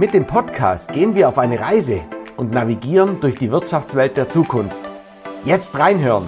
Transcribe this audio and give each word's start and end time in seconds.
Mit 0.00 0.14
dem 0.14 0.26
Podcast 0.26 0.94
gehen 0.94 1.14
wir 1.14 1.28
auf 1.28 1.36
eine 1.36 1.60
Reise 1.60 2.00
und 2.38 2.52
navigieren 2.52 3.20
durch 3.20 3.36
die 3.36 3.50
Wirtschaftswelt 3.50 4.16
der 4.16 4.30
Zukunft. 4.30 4.80
Jetzt 5.44 5.78
reinhören! 5.78 6.26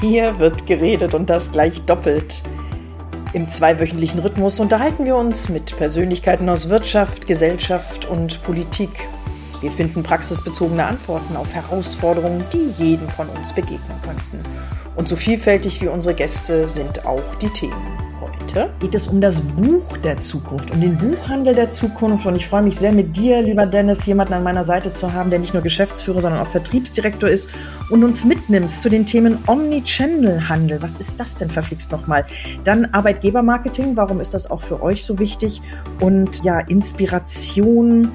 Hier 0.00 0.38
wird 0.38 0.64
geredet 0.68 1.12
und 1.12 1.28
das 1.28 1.50
gleich 1.50 1.84
doppelt. 1.84 2.44
Im 3.32 3.44
zweiwöchentlichen 3.44 4.20
Rhythmus 4.20 4.60
unterhalten 4.60 5.04
wir 5.04 5.16
uns 5.16 5.48
mit 5.48 5.76
Persönlichkeiten 5.76 6.48
aus 6.48 6.68
Wirtschaft, 6.68 7.26
Gesellschaft 7.26 8.04
und 8.04 8.44
Politik. 8.44 9.08
Wir 9.64 9.70
finden 9.70 10.02
praxisbezogene 10.02 10.84
Antworten 10.84 11.36
auf 11.36 11.54
Herausforderungen, 11.54 12.44
die 12.52 12.66
jedem 12.76 13.08
von 13.08 13.30
uns 13.30 13.54
begegnen 13.54 13.98
könnten. 14.02 14.42
Und 14.94 15.08
so 15.08 15.16
vielfältig 15.16 15.80
wie 15.80 15.88
unsere 15.88 16.14
Gäste 16.14 16.68
sind 16.68 17.06
auch 17.06 17.34
die 17.36 17.48
Themen. 17.48 17.72
Heute 18.20 18.68
geht 18.78 18.94
es 18.94 19.08
um 19.08 19.22
das 19.22 19.40
Buch 19.40 19.96
der 19.96 20.18
Zukunft, 20.18 20.70
um 20.70 20.82
den 20.82 20.98
Buchhandel 20.98 21.54
der 21.54 21.70
Zukunft. 21.70 22.26
Und 22.26 22.36
ich 22.36 22.46
freue 22.46 22.62
mich 22.62 22.76
sehr 22.76 22.92
mit 22.92 23.16
dir, 23.16 23.40
lieber 23.40 23.64
Dennis, 23.64 24.04
jemanden 24.04 24.34
an 24.34 24.42
meiner 24.42 24.64
Seite 24.64 24.92
zu 24.92 25.14
haben, 25.14 25.30
der 25.30 25.38
nicht 25.38 25.54
nur 25.54 25.62
Geschäftsführer, 25.62 26.20
sondern 26.20 26.42
auch 26.42 26.50
Vertriebsdirektor 26.50 27.30
ist 27.30 27.48
und 27.88 28.04
uns 28.04 28.26
mitnimmst 28.26 28.82
zu 28.82 28.90
den 28.90 29.06
Themen 29.06 29.38
Omnichannel-Handel. 29.46 30.82
Was 30.82 30.98
ist 30.98 31.18
das 31.18 31.36
denn 31.36 31.48
verflixt 31.48 31.90
nochmal? 31.90 32.26
Dann 32.64 32.84
Arbeitgebermarketing. 32.92 33.96
Warum 33.96 34.20
ist 34.20 34.34
das 34.34 34.50
auch 34.50 34.60
für 34.60 34.82
euch 34.82 35.02
so 35.02 35.18
wichtig? 35.18 35.62
Und 36.00 36.44
ja, 36.44 36.60
Inspiration 36.60 38.10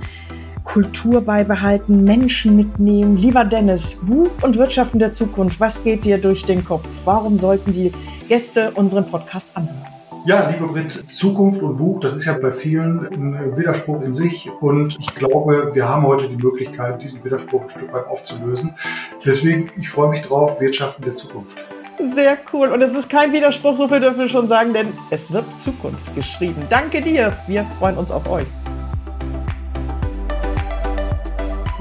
Kultur 0.70 1.22
beibehalten, 1.22 2.04
Menschen 2.04 2.56
mitnehmen. 2.56 3.18
Lieber 3.18 3.44
Dennis, 3.44 4.06
Buch 4.06 4.30
und 4.44 4.56
Wirtschaften 4.56 5.00
der 5.00 5.12
Zukunft, 5.12 5.60
was 5.60 5.84
geht 5.84 6.06
dir 6.06 6.20
durch 6.20 6.46
den 6.46 6.64
Kopf? 6.64 6.88
Warum 7.06 7.38
sollten 7.38 7.74
die 7.74 7.92
Gäste 8.28 8.70
unseren 8.76 9.10
Podcast 9.10 9.58
anhören? 9.58 9.82
Ja, 10.26 10.48
liebe 10.48 10.68
Brit, 10.68 11.06
Zukunft 11.10 11.64
und 11.64 11.78
Buch, 11.78 12.02
das 12.02 12.16
ist 12.16 12.26
ja 12.26 12.34
bei 12.34 12.52
vielen 12.52 13.08
ein 13.12 13.58
Widerspruch 13.58 14.04
in 14.04 14.14
sich. 14.14 14.48
Und 14.62 14.96
ich 15.00 15.16
glaube, 15.16 15.72
wir 15.74 15.90
haben 15.90 16.04
heute 16.04 16.28
die 16.28 16.36
Möglichkeit, 16.36 17.02
diesen 17.02 17.24
Widerspruch 17.24 17.64
ein 17.64 17.70
Stück 17.70 17.92
weit 17.92 18.06
aufzulösen. 18.06 18.76
Deswegen, 19.26 19.72
ich 19.80 19.90
freue 19.90 20.10
mich 20.10 20.22
drauf, 20.22 20.62
Wirtschaften 20.62 21.04
der 21.04 21.16
Zukunft. 21.16 21.58
Sehr 22.14 22.38
cool. 22.54 22.68
Und 22.68 22.84
es 22.84 22.96
ist 22.96 23.10
kein 23.10 23.34
Widerspruch, 23.34 23.76
so 23.76 23.88
viel 23.88 24.02
dürfen 24.02 24.20
wir 24.20 24.30
schon 24.30 24.48
sagen, 24.48 24.72
denn 24.72 24.90
es 25.10 25.34
wird 25.34 25.46
Zukunft 25.60 26.14
geschrieben. 26.14 26.62
Danke 26.70 27.02
dir. 27.02 27.34
Wir 27.48 27.66
freuen 27.80 27.98
uns 27.98 28.12
auf 28.12 28.30
euch. 28.30 28.46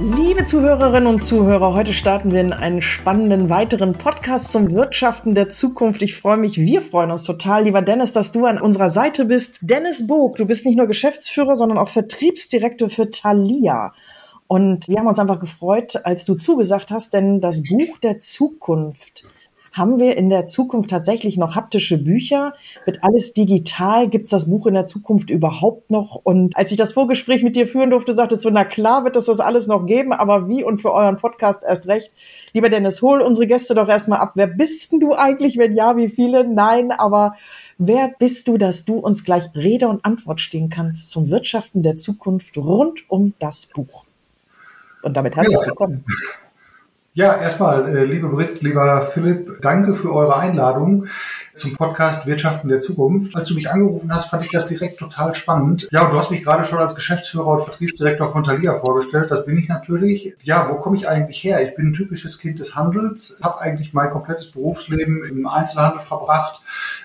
Liebe 0.01 0.45
Zuhörerinnen 0.45 1.09
und 1.09 1.19
Zuhörer, 1.19 1.75
heute 1.75 1.93
starten 1.93 2.31
wir 2.31 2.41
in 2.41 2.53
einen 2.53 2.83
spannenden 2.83 3.51
weiteren 3.51 3.95
Podcast 3.95 4.53
zum 4.53 4.71
Wirtschaften 4.71 5.35
der 5.35 5.49
Zukunft. 5.49 6.03
Ich 6.03 6.15
freue 6.15 6.37
mich, 6.37 6.57
wir 6.57 6.83
freuen 6.83 7.11
uns 7.11 7.25
total, 7.25 7.65
lieber 7.65 7.83
Dennis, 7.83 8.13
dass 8.13 8.31
du 8.31 8.47
an 8.47 8.61
unserer 8.61 8.91
Seite 8.91 9.25
bist. 9.25 9.59
Dennis 9.63 10.07
Bog, 10.07 10.37
du 10.37 10.47
bist 10.47 10.67
nicht 10.67 10.77
nur 10.77 10.87
Geschäftsführer, 10.87 11.57
sondern 11.57 11.79
auch 11.79 11.89
Vertriebsdirektor 11.89 12.91
für 12.91 13.11
Thalia. 13.11 13.93
Und 14.47 14.87
wir 14.87 15.01
haben 15.01 15.09
uns 15.09 15.19
einfach 15.19 15.41
gefreut, 15.41 15.99
als 16.05 16.25
du 16.25 16.37
zugesagt 16.37 16.93
hast, 16.93 17.13
denn 17.13 17.41
das 17.41 17.65
Buch 17.65 17.99
der 17.99 18.21
Zukunft 18.21 19.25
haben 19.73 19.99
wir 19.99 20.17
in 20.17 20.31
der 20.31 20.47
Zukunft 20.47 20.91
tatsächlich 20.91 21.37
noch 21.37 21.55
haptische 21.55 21.99
Bücher? 21.99 22.55
Wird 22.85 23.03
alles 23.03 23.33
digital? 23.33 24.09
Gibt 24.09 24.25
es 24.25 24.31
das 24.31 24.49
Buch 24.49 24.67
in 24.67 24.75
der 24.75 24.85
Zukunft 24.85 25.31
überhaupt 25.31 25.91
noch? 25.91 26.21
Und 26.23 26.57
als 26.57 26.71
ich 26.71 26.77
das 26.77 26.93
Vorgespräch 26.93 27.43
mit 27.43 27.57
dir 27.57 27.67
führen 27.67 27.91
durfte, 27.91 28.13
sagtest 28.13 28.45
du, 28.45 28.51
na 28.51 28.65
klar 28.65 29.05
wird 29.05 29.17
es 29.17 29.27
das 29.27 29.41
alles 29.41 29.67
noch 29.67 29.87
geben, 29.87 30.13
aber 30.13 30.49
wie 30.49 30.65
und 30.65 30.81
für 30.81 30.93
euren 30.93 31.17
Podcast 31.17 31.65
erst 31.67 31.87
recht. 31.87 32.13
Lieber 32.53 32.71
Dennis, 32.71 33.03
hol 33.03 33.21
unsere 33.21 33.47
Gäste 33.47 33.75
doch 33.75 33.89
erstmal 33.89 34.21
ab. 34.21 34.33
Wer 34.35 34.47
bist 34.47 34.93
denn 34.93 35.01
du 35.01 35.15
eigentlich? 35.15 35.59
Wenn 35.59 35.75
ja, 35.75 35.97
wie 35.97 36.09
viele? 36.09 36.47
Nein, 36.47 36.91
aber 36.91 37.35
wer 37.79 38.13
bist 38.19 38.49
du, 38.49 38.59
dass 38.59 38.85
du 38.85 38.99
uns 38.99 39.25
gleich 39.25 39.45
Rede 39.55 39.89
und 39.89 40.05
Antwort 40.05 40.41
stehen 40.41 40.71
kannst 40.71 41.11
zum 41.11 41.31
Wirtschaften 41.31 41.83
der 41.83 41.97
Zukunft 41.97 42.57
rund 42.57 43.09
um 43.09 43.35
das 43.39 43.67
Buch? 43.67 44.05
Und 45.03 45.17
damit 45.17 45.37
herzlich 45.37 45.59
willkommen. 45.59 46.05
Ja. 46.09 46.48
Ja, 47.19 47.37
erstmal, 47.37 47.97
äh, 47.97 48.05
liebe 48.05 48.29
Britt, 48.29 48.63
lieber 48.63 49.03
Philipp, 49.03 49.61
danke 49.61 49.93
für 49.93 50.15
eure 50.15 50.37
Einladung 50.37 51.07
zum 51.53 51.75
Podcast 51.75 52.29
Wirtschaften 52.29 52.69
der 52.69 52.79
Zukunft. 52.79 53.35
Als 53.35 53.49
du 53.49 53.57
mich 53.57 53.69
angerufen 53.69 54.15
hast, 54.15 54.27
fand 54.27 54.45
ich 54.45 54.53
das 54.53 54.69
direkt 54.69 55.01
total 55.01 55.35
spannend. 55.35 55.89
Ja, 55.91 56.05
und 56.05 56.13
du 56.13 56.17
hast 56.17 56.31
mich 56.31 56.45
gerade 56.45 56.63
schon 56.63 56.79
als 56.79 56.95
Geschäftsführer 56.95 57.49
und 57.49 57.63
Vertriebsdirektor 57.63 58.31
von 58.31 58.45
Thalia 58.45 58.79
vorgestellt. 58.79 59.33
Das 59.33 59.45
bin 59.45 59.59
ich 59.59 59.69
natürlich. 59.69 60.37
Ja, 60.45 60.69
wo 60.71 60.77
komme 60.77 60.97
ich 60.97 61.09
eigentlich 61.09 61.43
her? 61.43 61.61
Ich 61.61 61.75
bin 61.75 61.89
ein 61.89 61.93
typisches 61.93 62.39
Kind 62.39 62.61
des 62.61 62.77
Handels, 62.77 63.41
habe 63.43 63.63
eigentlich 63.63 63.93
mein 63.93 64.11
komplettes 64.11 64.53
Berufsleben 64.53 65.25
im 65.25 65.49
Einzelhandel 65.49 66.03
verbracht. 66.03 66.61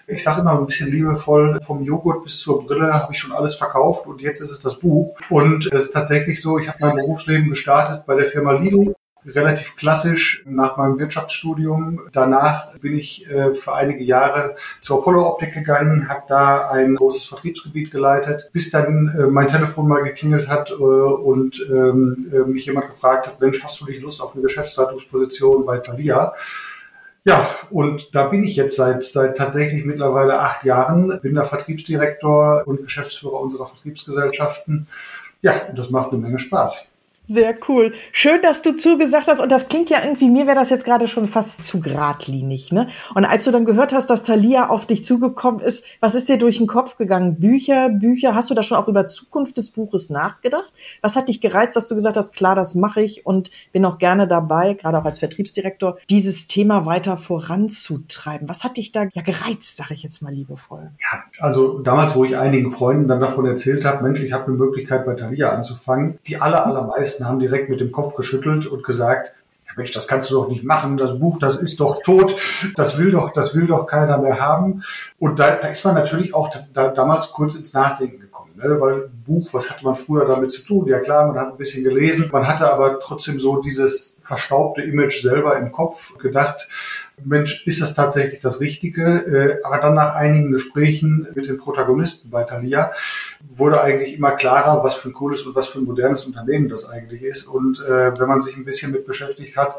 Ich 0.06 0.22
sage 0.22 0.41
immer 0.41 0.59
ein 0.59 0.68
bisschen 0.68 0.91
liebevoll, 0.91 1.59
vom 1.59 1.81
Joghurt 1.81 2.24
bis 2.24 2.38
zur 2.38 2.63
Brille 2.63 2.94
habe 2.94 3.13
ich 3.13 3.18
schon 3.18 3.31
alles 3.31 3.56
verkauft 3.56 4.06
und 4.06 4.22
jetzt 4.22 4.41
ist 4.41 4.51
es 4.51 4.59
das 4.59 4.78
Buch. 4.78 5.18
Und 5.31 5.66
es 5.74 5.85
ist 5.85 5.91
tatsächlich 5.91 6.40
so, 6.40 6.59
ich 6.59 6.68
habe 6.68 6.78
mein 6.81 6.97
Berufsleben 6.97 7.50
gestartet 7.50 8.06
bei 8.06 8.13
der 8.13 8.28
Firma 8.28 8.51
Lidl 8.51 8.94
relativ 9.26 9.76
klassisch 9.76 10.44
nach 10.46 10.78
meinem 10.78 11.00
Wirtschaftsstudium. 11.00 12.02
Danach 12.12 12.78
bin 12.80 12.96
ich 12.96 13.30
äh, 13.30 13.54
für 13.54 13.74
einige 13.74 14.04
Jahre 14.04 14.56
zur 14.82 15.00
Apollo 15.00 15.28
Optik 15.28 15.54
gegangen, 15.54 16.10
habe 16.10 16.24
da 16.28 16.70
ein 16.70 16.96
großes 16.96 17.26
Vertriebsgebiet 17.26 17.92
geleitet, 17.92 18.50
bis 18.54 18.72
dann 18.72 19.16
äh, 19.18 19.28
mein 19.28 19.48
Telefon 19.48 19.88
mal 19.88 20.04
geklingelt 20.04 20.48
hat 20.48 20.72
äh, 20.72 20.74
und 20.74 21.66
ähm, 21.70 22.32
äh, 22.34 22.48
mich 22.50 22.66
jemand 22.66 22.90
gefragt 22.90 23.28
hat, 23.28 23.40
Mensch, 23.40 23.64
hast 23.64 23.82
du 23.82 23.86
nicht 23.86 24.02
Lust 24.02 24.22
auf 24.22 24.34
eine 24.34 24.42
Geschäftsleitungsposition 24.42 25.66
bei 25.66 25.78
Thalia? 25.80 26.34
Ja, 27.26 27.50
und 27.70 28.14
da 28.16 28.28
bin 28.28 28.44
ich 28.44 28.58
jetzt 28.58 28.76
seit, 28.76 29.04
seit 29.04 29.38
tatsächlich 29.38 29.86
mittlerweile 29.86 30.40
acht 30.40 30.66
Jahren, 30.66 31.20
bin 31.22 31.36
der 31.36 31.46
Vertriebsdirektor 31.46 32.64
und 32.66 32.84
Geschäftsführer 32.84 33.40
unserer 33.40 33.66
Vertriebsgesellschaften. 33.66 34.88
Ja, 35.42 35.68
und 35.70 35.80
das 35.80 35.90
macht 35.90 36.12
eine 36.12 36.22
Menge 36.22 36.40
Spaß. 36.40 36.93
Sehr 37.28 37.56
cool. 37.70 37.94
Schön, 38.12 38.42
dass 38.42 38.62
du 38.62 38.76
zugesagt 38.76 39.28
hast. 39.28 39.40
Und 39.40 39.50
das 39.50 39.70
klingt 39.70 39.90
ja 39.90 40.04
irgendwie, 40.04 40.30
mir 40.30 40.46
wäre 40.46 40.58
das 40.58 40.70
jetzt 40.70 40.84
gerade 40.84 41.08
schon 41.08 41.26
fast 41.26 41.64
zu 41.64 41.80
geradlinig. 41.80 42.74
Ne? 42.74 42.90
Und 43.16 43.24
als 43.24 43.46
du 43.46 43.52
dann 43.52 43.64
gehört 43.64 43.94
hast, 43.94 44.10
dass 44.10 44.24
Thalia 44.24 44.68
auf 44.68 44.86
dich 44.86 45.06
zugekommen 45.06 45.62
ist, 45.62 45.86
was 46.02 46.16
ist 46.16 46.28
dir 46.28 46.38
durch 46.38 46.58
den 46.58 46.68
Kopf 46.68 46.98
gegangen? 46.98 47.40
Bücher, 47.40 47.88
Bücher, 47.88 48.36
hast 48.36 48.50
du 48.50 48.54
da 48.54 48.62
schon 48.62 48.78
auch 48.78 48.90
über 48.90 49.08
Zukunft 49.08 49.56
des 49.56 49.72
Buches 49.72 50.10
nachgedacht? 50.10 50.72
Was 51.02 51.16
hat 51.16 51.30
dich 51.30 51.40
gereizt, 51.40 51.78
dass 51.78 51.88
du 51.88 51.96
gesagt 51.96 52.18
hast, 52.18 52.34
klar, 52.34 52.56
das 52.56 52.76
mache 52.76 53.02
ich 53.02 53.26
und 53.26 53.52
bin 53.72 53.86
auch 53.86 54.00
gerne 54.00 54.28
dabei, 54.28 54.74
gerade 54.74 54.98
auch 54.98 55.06
als 55.06 55.20
Vertriebsdirektor, 55.20 55.98
dieses 56.10 56.50
Thema 56.50 56.86
weiter 56.86 57.16
voranzutreiben? 57.16 58.50
Was 58.50 58.66
hat 58.66 58.76
dich 58.76 58.92
da 58.92 59.06
ja 59.14 59.22
gereizt, 59.22 59.78
sage 59.78 59.94
ich 59.94 60.04
jetzt 60.04 60.22
mal 60.22 60.34
liebevoll? 60.34 60.92
Ja, 61.00 61.24
also 61.40 61.80
damals, 61.80 62.16
wo 62.16 62.26
ich 62.26 62.36
einigen 62.36 62.70
Freunden 62.70 63.08
dann 63.08 63.22
davon 63.22 63.46
erzählt 63.46 63.86
habe, 63.86 64.04
Mensch, 64.04 64.20
ich 64.20 64.34
habe 64.34 64.48
eine 64.48 64.56
Möglichkeit 64.56 65.06
bei 65.06 65.14
Thalia 65.14 65.52
anzufangen, 65.52 66.20
die 66.28 66.42
aller, 66.42 66.66
allermeisten 66.66 67.23
meisten 67.24 67.26
haben 67.26 67.40
direkt 67.40 67.70
mit 67.70 67.80
dem 67.80 67.92
Kopf 67.92 68.16
geschüttelt 68.16 68.66
und 68.68 68.84
gesagt, 68.84 69.34
Mensch, 69.76 69.92
das 69.92 70.08
kannst 70.08 70.30
du 70.30 70.36
doch 70.36 70.50
nicht 70.50 70.64
machen, 70.64 70.98
das 70.98 71.20
Buch, 71.20 71.40
das 71.40 71.56
ist 71.56 71.80
doch 71.80 72.04
tot, 72.04 72.36
das 72.76 73.00
will 73.00 73.10
doch, 73.10 73.34
das 73.34 73.56
will 73.56 73.66
doch 73.66 73.88
keiner 73.88 74.20
mehr 74.20 74.40
haben. 74.40 74.84
Und 75.18 75.40
da, 75.40 75.56
da 75.56 75.68
ist 75.68 75.84
man 75.84 75.96
natürlich 75.96 76.36
auch 76.36 76.54
da, 76.74 76.90
damals 76.90 77.32
kurz 77.32 77.56
ins 77.56 77.74
Nachdenken 77.74 78.23
ne? 78.63 78.79
weil 78.79 79.09
Buch, 79.25 79.50
was 79.53 79.69
hatte 79.69 79.84
man 79.84 79.96
früher 79.96 80.25
damit 80.25 80.51
zu 80.51 80.62
tun? 80.62 80.88
Ja 80.88 81.00
klar, 81.00 81.28
man 81.28 81.38
hat 81.38 81.51
ein 81.51 81.57
bisschen 81.57 81.84
gelesen, 81.84 82.29
man 82.31 82.47
hatte 82.47 82.72
aber 82.72 83.00
trotzdem 83.00 83.40
so 83.40 83.62
dieses 83.62 84.18
verstaubte 84.24 84.81
Image 84.81 85.22
selber 85.22 85.57
im 85.57 85.72
Kopf 85.72 86.18
gedacht, 86.18 86.68
Mensch, 87.24 87.68
ist 87.68 87.81
das 87.81 87.94
tatsächlich 87.94 88.40
das 88.40 88.59
Richtige? 88.59 89.03
Äh, 89.03 89.63
aber 89.63 89.78
dann 89.78 89.94
nach 89.94 90.16
einigen 90.16 90.51
Gesprächen 90.51 91.28
mit 91.35 91.47
den 91.47 91.57
Protagonisten 91.57 92.31
bei 92.31 92.44
Thalia 92.44 92.91
wurde 93.47 93.81
eigentlich 93.81 94.16
immer 94.16 94.31
klarer, 94.31 94.84
was 94.84 94.95
für 94.95 95.09
ein 95.09 95.13
cooles 95.13 95.44
und 95.44 95.56
was 95.56 95.68
für 95.68 95.80
ein 95.80 95.85
modernes 95.85 96.25
Unternehmen 96.25 96.69
das 96.69 96.90
eigentlich 96.90 97.22
ist. 97.22 97.45
Und 97.45 97.80
äh, 97.81 98.18
wenn 98.19 98.28
man 98.28 98.41
sich 98.41 98.56
ein 98.57 98.66
bisschen 98.66 98.91
mit 98.91 99.06
beschäftigt 99.06 99.57
hat, 99.57 99.75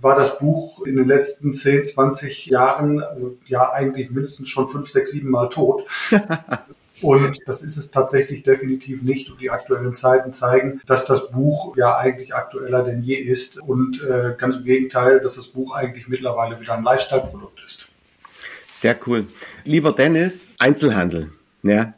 war 0.00 0.16
das 0.16 0.38
Buch 0.38 0.84
in 0.84 0.96
den 0.96 1.06
letzten 1.06 1.54
10, 1.54 1.86
20 1.86 2.46
Jahren, 2.46 3.02
also 3.02 3.38
ja 3.46 3.72
eigentlich 3.72 4.10
mindestens 4.10 4.48
schon 4.50 4.68
fünf, 4.68 4.88
sechs, 4.88 5.10
sieben 5.10 5.30
Mal 5.30 5.48
tot. 5.48 5.84
Und 7.02 7.38
das 7.46 7.62
ist 7.62 7.76
es 7.76 7.90
tatsächlich 7.90 8.42
definitiv 8.42 9.02
nicht. 9.02 9.30
Und 9.30 9.40
die 9.40 9.50
aktuellen 9.50 9.94
Zeiten 9.94 10.32
zeigen, 10.32 10.80
dass 10.86 11.04
das 11.04 11.30
Buch 11.30 11.76
ja 11.76 11.96
eigentlich 11.96 12.34
aktueller 12.34 12.82
denn 12.82 13.02
je 13.02 13.16
ist. 13.16 13.60
Und 13.60 14.02
äh, 14.02 14.34
ganz 14.36 14.56
im 14.56 14.64
Gegenteil, 14.64 15.20
dass 15.20 15.36
das 15.36 15.48
Buch 15.48 15.74
eigentlich 15.74 16.08
mittlerweile 16.08 16.60
wieder 16.60 16.74
ein 16.74 16.84
Lifestyle-Produkt 16.84 17.60
ist. 17.64 17.88
Sehr 18.70 18.96
cool. 19.06 19.26
Lieber 19.64 19.92
Dennis, 19.92 20.54
Einzelhandel. 20.58 21.30
Ja, 21.62 21.94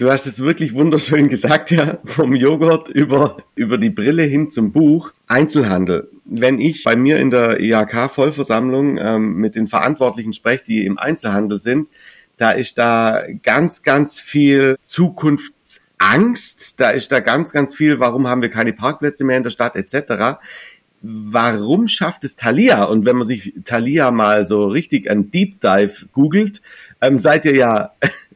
Du 0.00 0.10
hast 0.10 0.26
es 0.26 0.40
wirklich 0.40 0.72
wunderschön 0.72 1.28
gesagt, 1.28 1.70
ja, 1.70 1.98
vom 2.06 2.34
Joghurt 2.34 2.88
über, 2.88 3.36
über 3.54 3.76
die 3.76 3.90
Brille 3.90 4.22
hin 4.22 4.50
zum 4.50 4.72
Buch. 4.72 5.12
Einzelhandel. 5.26 6.08
Wenn 6.24 6.58
ich 6.58 6.84
bei 6.84 6.96
mir 6.96 7.18
in 7.18 7.30
der 7.30 7.60
IHK-Vollversammlung 7.60 8.96
ähm, 8.96 9.34
mit 9.34 9.56
den 9.56 9.68
Verantwortlichen 9.68 10.32
spreche, 10.32 10.64
die 10.64 10.86
im 10.86 10.96
Einzelhandel 10.96 11.60
sind, 11.60 11.88
da 12.40 12.52
ist 12.52 12.78
da 12.78 13.22
ganz, 13.42 13.82
ganz 13.82 14.18
viel 14.18 14.78
Zukunftsangst, 14.82 16.80
da 16.80 16.88
ist 16.90 17.12
da 17.12 17.20
ganz, 17.20 17.52
ganz 17.52 17.74
viel, 17.74 18.00
warum 18.00 18.26
haben 18.26 18.40
wir 18.40 18.48
keine 18.48 18.72
Parkplätze 18.72 19.24
mehr 19.24 19.36
in 19.36 19.42
der 19.42 19.50
Stadt 19.50 19.76
etc. 19.76 20.40
warum 21.02 21.86
schafft 21.86 22.24
es 22.24 22.36
Thalia? 22.36 22.84
Und 22.84 23.04
wenn 23.04 23.16
man 23.16 23.26
sich 23.26 23.54
Thalia 23.64 24.10
mal 24.10 24.46
so 24.46 24.66
richtig 24.66 25.10
ein 25.10 25.30
Deep 25.30 25.60
Dive 25.60 26.06
googelt, 26.12 26.62
ähm, 27.00 27.18
seid 27.18 27.44
ihr 27.44 27.54
ja 27.54 27.92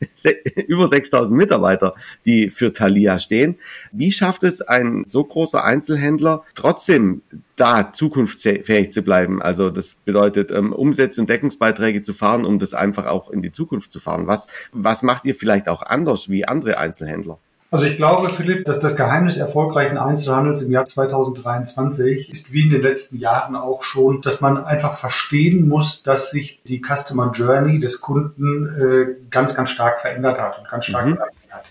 über 0.66 0.86
6000 0.86 1.36
Mitarbeiter, 1.36 1.94
die 2.24 2.50
für 2.50 2.72
Thalia 2.72 3.18
stehen. 3.18 3.56
Wie 3.92 4.12
schafft 4.12 4.44
es 4.44 4.60
ein 4.60 5.04
so 5.06 5.24
großer 5.24 5.64
Einzelhändler 5.64 6.42
trotzdem 6.54 7.22
da 7.56 7.92
zukunftsfähig 7.92 8.92
zu 8.92 9.02
bleiben? 9.02 9.42
Also 9.42 9.70
das 9.70 9.96
bedeutet, 10.04 10.50
ähm, 10.50 10.72
Umsätze 10.72 11.20
und 11.20 11.30
Deckungsbeiträge 11.30 12.02
zu 12.02 12.12
fahren, 12.12 12.44
um 12.44 12.58
das 12.58 12.74
einfach 12.74 13.06
auch 13.06 13.30
in 13.30 13.42
die 13.42 13.52
Zukunft 13.52 13.92
zu 13.92 14.00
fahren. 14.00 14.26
Was, 14.26 14.46
was 14.72 15.02
macht 15.02 15.24
ihr 15.24 15.34
vielleicht 15.34 15.68
auch 15.68 15.82
anders 15.82 16.28
wie 16.28 16.44
andere 16.44 16.78
Einzelhändler? 16.78 17.38
Also 17.74 17.86
ich 17.86 17.96
glaube, 17.96 18.28
Philipp, 18.28 18.66
dass 18.66 18.78
das 18.78 18.94
Geheimnis 18.94 19.36
erfolgreichen 19.36 19.98
Einzelhandels 19.98 20.62
im 20.62 20.70
Jahr 20.70 20.86
2023 20.86 22.30
ist 22.30 22.52
wie 22.52 22.62
in 22.62 22.70
den 22.70 22.82
letzten 22.82 23.18
Jahren 23.18 23.56
auch 23.56 23.82
schon, 23.82 24.20
dass 24.20 24.40
man 24.40 24.64
einfach 24.64 24.94
verstehen 24.94 25.66
muss, 25.66 26.04
dass 26.04 26.30
sich 26.30 26.62
die 26.68 26.80
Customer 26.80 27.32
Journey 27.32 27.80
des 27.80 28.00
Kunden 28.00 28.68
äh, 28.68 29.16
ganz, 29.28 29.56
ganz 29.56 29.70
stark 29.70 29.98
verändert 29.98 30.38
hat 30.38 30.56
und 30.60 30.68
ganz 30.68 30.84
stark 30.84 31.04
mhm. 31.04 31.16
verändert 31.16 31.34
hat. 31.50 31.64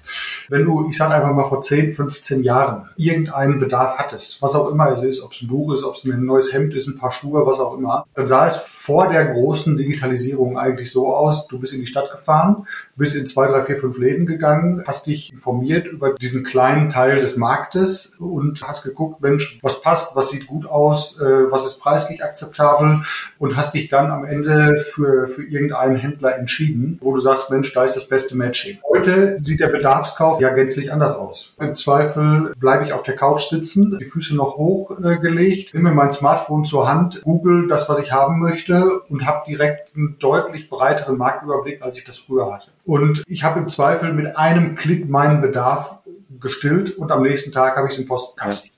Wenn 0.49 0.65
du, 0.65 0.87
ich 0.89 0.97
sage 0.97 1.13
einfach 1.13 1.33
mal 1.33 1.43
vor 1.45 1.61
10, 1.61 1.93
15 1.93 2.43
Jahren 2.43 2.89
irgendeinen 2.97 3.59
Bedarf 3.59 3.97
hattest, 3.97 4.41
was 4.41 4.55
auch 4.55 4.69
immer 4.69 4.91
es 4.91 5.03
ist, 5.03 5.21
ob 5.21 5.31
es 5.33 5.41
ein 5.41 5.47
Buch 5.47 5.73
ist, 5.73 5.83
ob 5.83 5.95
es 5.95 6.03
ein 6.03 6.25
neues 6.25 6.53
Hemd 6.53 6.73
ist, 6.73 6.87
ein 6.87 6.97
paar 6.97 7.11
Schuhe, 7.11 7.45
was 7.45 7.59
auch 7.59 7.77
immer, 7.77 8.05
dann 8.13 8.27
sah 8.27 8.47
es 8.47 8.57
vor 8.57 9.09
der 9.09 9.25
großen 9.25 9.77
Digitalisierung 9.77 10.57
eigentlich 10.57 10.91
so 10.91 11.13
aus, 11.13 11.47
du 11.47 11.59
bist 11.59 11.73
in 11.73 11.79
die 11.79 11.85
Stadt 11.85 12.11
gefahren, 12.11 12.67
bist 12.95 13.15
in 13.15 13.25
zwei, 13.27 13.47
drei, 13.47 13.63
vier, 13.63 13.77
fünf 13.77 13.97
Läden 13.97 14.25
gegangen, 14.25 14.83
hast 14.85 15.07
dich 15.07 15.31
informiert 15.31 15.87
über 15.87 16.13
diesen 16.13 16.43
kleinen 16.43 16.89
Teil 16.89 17.17
des 17.17 17.37
Marktes 17.37 18.15
und 18.19 18.61
hast 18.61 18.83
geguckt, 18.83 19.21
Mensch, 19.21 19.59
was 19.61 19.81
passt, 19.81 20.15
was 20.15 20.29
sieht 20.29 20.47
gut 20.47 20.65
aus, 20.65 21.19
äh, 21.19 21.51
was 21.51 21.65
ist 21.65 21.79
preislich 21.79 22.23
akzeptabel 22.23 23.01
und 23.39 23.55
hast 23.55 23.73
dich 23.73 23.89
dann 23.89 24.11
am 24.11 24.25
Ende 24.25 24.77
für, 24.77 25.27
für 25.27 25.43
irgendeinen 25.43 25.95
Händler 25.95 26.37
entschieden, 26.37 26.97
wo 27.01 27.13
du 27.13 27.19
sagst, 27.19 27.49
Mensch, 27.49 27.73
da 27.73 27.83
ist 27.83 27.95
das 27.95 28.07
beste 28.07 28.35
Matching. 28.35 28.79
Heute 28.87 29.37
sieht 29.37 29.59
der 29.59 29.67
Bedarfskauf 29.67 30.39
ja 30.43 30.53
gänzlich 30.53 30.91
anders 30.91 31.15
aus. 31.15 31.55
Im 31.59 31.75
Zweifel 31.75 32.53
bleibe 32.57 32.83
ich 32.83 32.93
auf 32.93 33.03
der 33.03 33.15
Couch 33.15 33.43
sitzen, 33.49 33.97
die 33.99 34.05
Füße 34.05 34.35
noch 34.35 34.57
hochgelegt, 34.57 35.73
äh, 35.73 35.77
nehme 35.77 35.91
mein 35.91 36.11
Smartphone 36.11 36.65
zur 36.65 36.87
Hand, 36.87 37.21
google 37.23 37.67
das, 37.67 37.89
was 37.89 37.99
ich 37.99 38.11
haben 38.11 38.39
möchte 38.39 39.01
und 39.09 39.25
habe 39.25 39.45
direkt 39.47 39.95
einen 39.95 40.17
deutlich 40.19 40.69
breiteren 40.69 41.17
Marktüberblick, 41.17 41.81
als 41.81 41.97
ich 41.97 42.03
das 42.03 42.17
früher 42.17 42.53
hatte. 42.53 42.71
Und 42.85 43.23
ich 43.27 43.43
habe 43.43 43.59
im 43.59 43.69
Zweifel 43.69 44.13
mit 44.13 44.37
einem 44.37 44.75
Klick 44.75 45.09
meinen 45.09 45.41
Bedarf 45.41 45.99
gestillt 46.39 46.97
und 46.97 47.11
am 47.11 47.23
nächsten 47.23 47.51
Tag 47.51 47.77
habe 47.77 47.87
ich 47.87 47.93
es 47.93 47.99
im 47.99 48.07
Postkasten. 48.07 48.71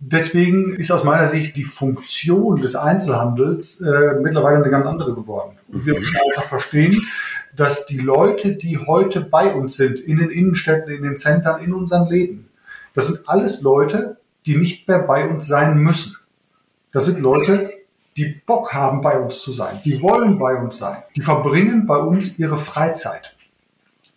Deswegen 0.00 0.76
ist 0.76 0.92
aus 0.92 1.02
meiner 1.02 1.26
Sicht 1.26 1.56
die 1.56 1.64
Funktion 1.64 2.60
des 2.60 2.76
Einzelhandels 2.76 3.80
äh, 3.80 4.14
mittlerweile 4.20 4.58
eine 4.58 4.70
ganz 4.70 4.86
andere 4.86 5.12
geworden. 5.12 5.58
Und 5.72 5.86
wir 5.86 5.98
müssen 5.98 6.16
einfach 6.16 6.44
verstehen, 6.48 6.96
dass 7.58 7.86
die 7.86 7.98
Leute, 7.98 8.54
die 8.54 8.78
heute 8.78 9.20
bei 9.20 9.52
uns 9.52 9.76
sind, 9.76 9.98
in 9.98 10.18
den 10.18 10.30
Innenstädten, 10.30 10.94
in 10.94 11.02
den 11.02 11.16
Zentren, 11.16 11.62
in 11.62 11.74
unseren 11.74 12.06
Läden, 12.06 12.48
das 12.94 13.08
sind 13.08 13.28
alles 13.28 13.62
Leute, 13.62 14.16
die 14.46 14.56
nicht 14.56 14.86
mehr 14.86 15.00
bei 15.00 15.28
uns 15.28 15.46
sein 15.46 15.76
müssen. 15.78 16.16
Das 16.92 17.04
sind 17.04 17.20
Leute, 17.20 17.72
die 18.16 18.40
Bock 18.46 18.72
haben, 18.72 19.00
bei 19.00 19.18
uns 19.18 19.40
zu 19.40 19.52
sein. 19.52 19.80
Die 19.84 20.00
wollen 20.02 20.38
bei 20.38 20.56
uns 20.56 20.78
sein. 20.78 21.02
Die 21.16 21.20
verbringen 21.20 21.86
bei 21.86 21.98
uns 21.98 22.38
ihre 22.38 22.56
Freizeit. 22.56 23.36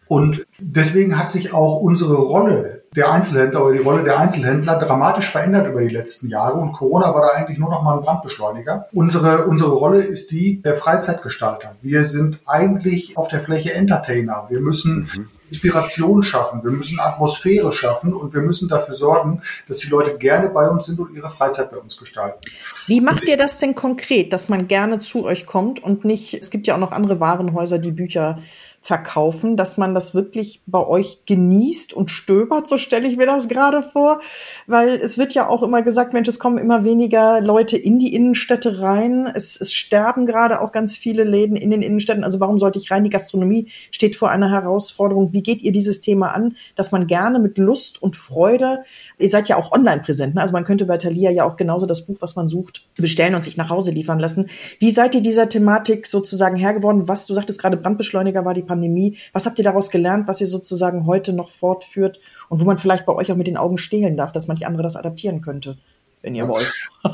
Und 0.08 0.46
deswegen 0.60 1.18
hat 1.18 1.30
sich 1.30 1.54
auch 1.54 1.82
unsere 1.82 2.16
Rolle 2.16 2.81
der 2.96 3.10
Einzelhändler 3.10 3.66
oder 3.66 3.74
die 3.74 3.80
Rolle 3.80 4.04
der 4.04 4.20
Einzelhändler 4.20 4.78
dramatisch 4.78 5.30
verändert 5.32 5.68
über 5.68 5.80
die 5.82 5.90
letzten 5.94 6.28
Jahre 6.28 6.56
und 6.56 6.74
Corona 6.74 7.14
war 7.14 7.22
da 7.22 7.28
eigentlich 7.30 7.58
nur 7.58 7.70
noch 7.70 7.84
mal 7.84 7.98
ein 7.98 8.04
Brandbeschleuniger. 8.04 8.88
Unsere, 8.92 9.46
unsere 9.46 9.72
Rolle 9.72 10.02
ist 10.02 10.32
die 10.32 10.62
der 10.62 10.76
Freizeitgestalter. 10.76 11.76
Wir 11.82 12.04
sind 12.04 12.42
eigentlich 12.46 13.18
auf 13.18 13.30
der 13.30 13.40
Fläche 13.40 13.74
Entertainer. 13.74 14.46
Wir 14.50 14.60
müssen 14.60 15.10
mhm. 15.16 15.28
Inspiration 15.48 16.24
schaffen, 16.24 16.64
wir 16.64 16.72
müssen 16.72 16.98
Atmosphäre 17.00 17.74
schaffen 17.74 18.14
und 18.14 18.34
wir 18.34 18.42
müssen 18.42 18.70
dafür 18.70 18.96
sorgen, 18.96 19.42
dass 19.68 19.80
die 19.80 19.90
Leute 19.90 20.18
gerne 20.18 20.50
bei 20.50 20.70
uns 20.70 20.86
sind 20.86 20.98
und 21.00 21.14
ihre 21.14 21.30
Freizeit 21.30 21.72
bei 21.72 21.78
uns 21.78 21.98
gestalten. 21.98 22.40
Wie 22.88 23.02
macht 23.02 23.28
ihr 23.28 23.36
das 23.36 23.58
denn 23.58 23.76
konkret, 23.76 24.32
dass 24.32 24.48
man 24.48 24.70
gerne 24.70 25.00
zu 25.00 25.26
euch 25.26 25.46
kommt 25.46 25.84
und 25.84 26.06
nicht, 26.06 26.34
es 26.34 26.52
gibt 26.52 26.68
ja 26.68 26.76
auch 26.76 26.80
noch 26.80 26.94
andere 26.94 27.20
Warenhäuser, 27.20 27.80
die 27.80 27.92
Bücher 27.92 28.40
verkaufen, 28.84 29.58
dass 29.58 29.78
man 29.78 29.94
das 29.94 30.16
wirklich 30.16 30.64
bei 30.66 30.84
euch 30.84 31.20
genießt 31.28 31.94
und 31.94 32.10
stöbert, 32.10 32.68
so 32.68 32.80
stelle 32.80 33.08
ich 33.08 33.16
mir 33.16 33.28
das 33.28 33.48
gerade 33.48 33.84
vor, 33.84 34.22
weil 34.66 34.96
es 34.96 35.20
wird 35.20 35.36
ja 35.36 35.48
auch 35.48 35.62
immer 35.62 35.84
gesagt, 35.84 36.14
Mensch, 36.14 36.28
es 36.28 36.40
kommen 36.40 36.58
immer 36.58 36.84
weniger 36.84 37.42
Leute 37.42 37.78
in 37.78 38.00
die 38.00 38.16
Innenstädte 38.16 38.82
rein, 38.82 39.32
es, 39.36 39.62
es 39.62 39.72
sterben 39.72 40.26
gerade 40.26 40.62
auch 40.62 40.72
ganz 40.72 40.98
viele 40.98 41.24
Läden 41.24 41.58
in 41.58 41.70
den 41.70 41.84
Innenstädten, 41.84 42.24
also 42.24 42.40
warum 42.40 42.58
sollte 42.58 42.80
ich 42.80 42.90
rein? 42.90 43.04
Die 43.04 43.12
Gastronomie 43.12 43.68
steht 43.92 44.16
vor 44.16 44.32
einer 44.32 44.50
Herausforderung. 44.50 45.32
Wie 45.32 45.44
geht 45.44 45.62
ihr 45.62 45.72
dieses 45.72 46.02
Thema 46.02 46.30
an, 46.30 46.56
dass 46.76 46.92
man 46.92 47.06
gerne 47.06 47.38
mit 47.38 47.60
Lust 47.60 48.02
und 48.02 48.16
Freude, 48.16 48.80
ihr 49.20 49.30
seid 49.30 49.48
ja 49.48 49.58
auch 49.58 49.72
online 49.72 50.02
präsent, 50.02 50.34
ne? 50.34 50.42
also 50.42 50.54
man 50.54 50.64
könnte 50.64 50.86
bei 50.86 50.98
Thalia 50.98 51.30
ja 51.30 51.44
auch 51.44 51.56
genauso 51.56 51.86
das 51.86 52.08
Buch, 52.08 52.18
was 52.20 52.36
man 52.36 52.48
sucht, 52.48 52.84
bestellen 52.96 53.36
und 53.36 53.44
sich 53.44 53.58
nach 53.58 53.70
Hause 53.70 53.92
liefern 53.92 54.18
lassen. 54.18 54.48
Wie 54.80 54.90
seid 54.90 55.14
ihr 55.14 55.22
dieser 55.22 55.50
Thematik 55.50 56.08
sozusagen 56.08 56.56
Herr 56.56 56.74
geworden? 56.74 57.08
Was, 57.08 57.28
du 57.28 57.36
sagtest 57.36 57.62
gerade, 57.62 57.78
Brandbeschleuniger 57.78 58.44
war 58.44 58.56
die 58.56 58.71
Pandemie. 58.72 59.18
Was 59.34 59.46
habt 59.46 59.58
ihr 59.58 59.66
daraus 59.66 59.90
gelernt, 59.90 60.30
was 60.30 60.40
ihr 60.40 60.48
sozusagen 60.48 61.06
heute 61.06 61.34
noch 61.34 61.50
fortführt 61.50 62.22
und 62.48 62.62
wo 62.62 62.64
man 62.64 62.78
vielleicht 62.78 63.06
bei 63.06 63.14
euch 63.14 63.30
auch 63.32 63.36
mit 63.36 63.48
den 63.48 63.58
Augen 63.58 63.78
stehlen 63.78 64.16
darf, 64.16 64.32
dass 64.32 64.48
manche 64.48 64.66
andere 64.66 64.84
das 64.84 64.96
adaptieren 64.96 65.42
könnte, 65.42 65.78
wenn 66.22 66.36
ihr 66.36 66.48
wollt? 66.48 66.72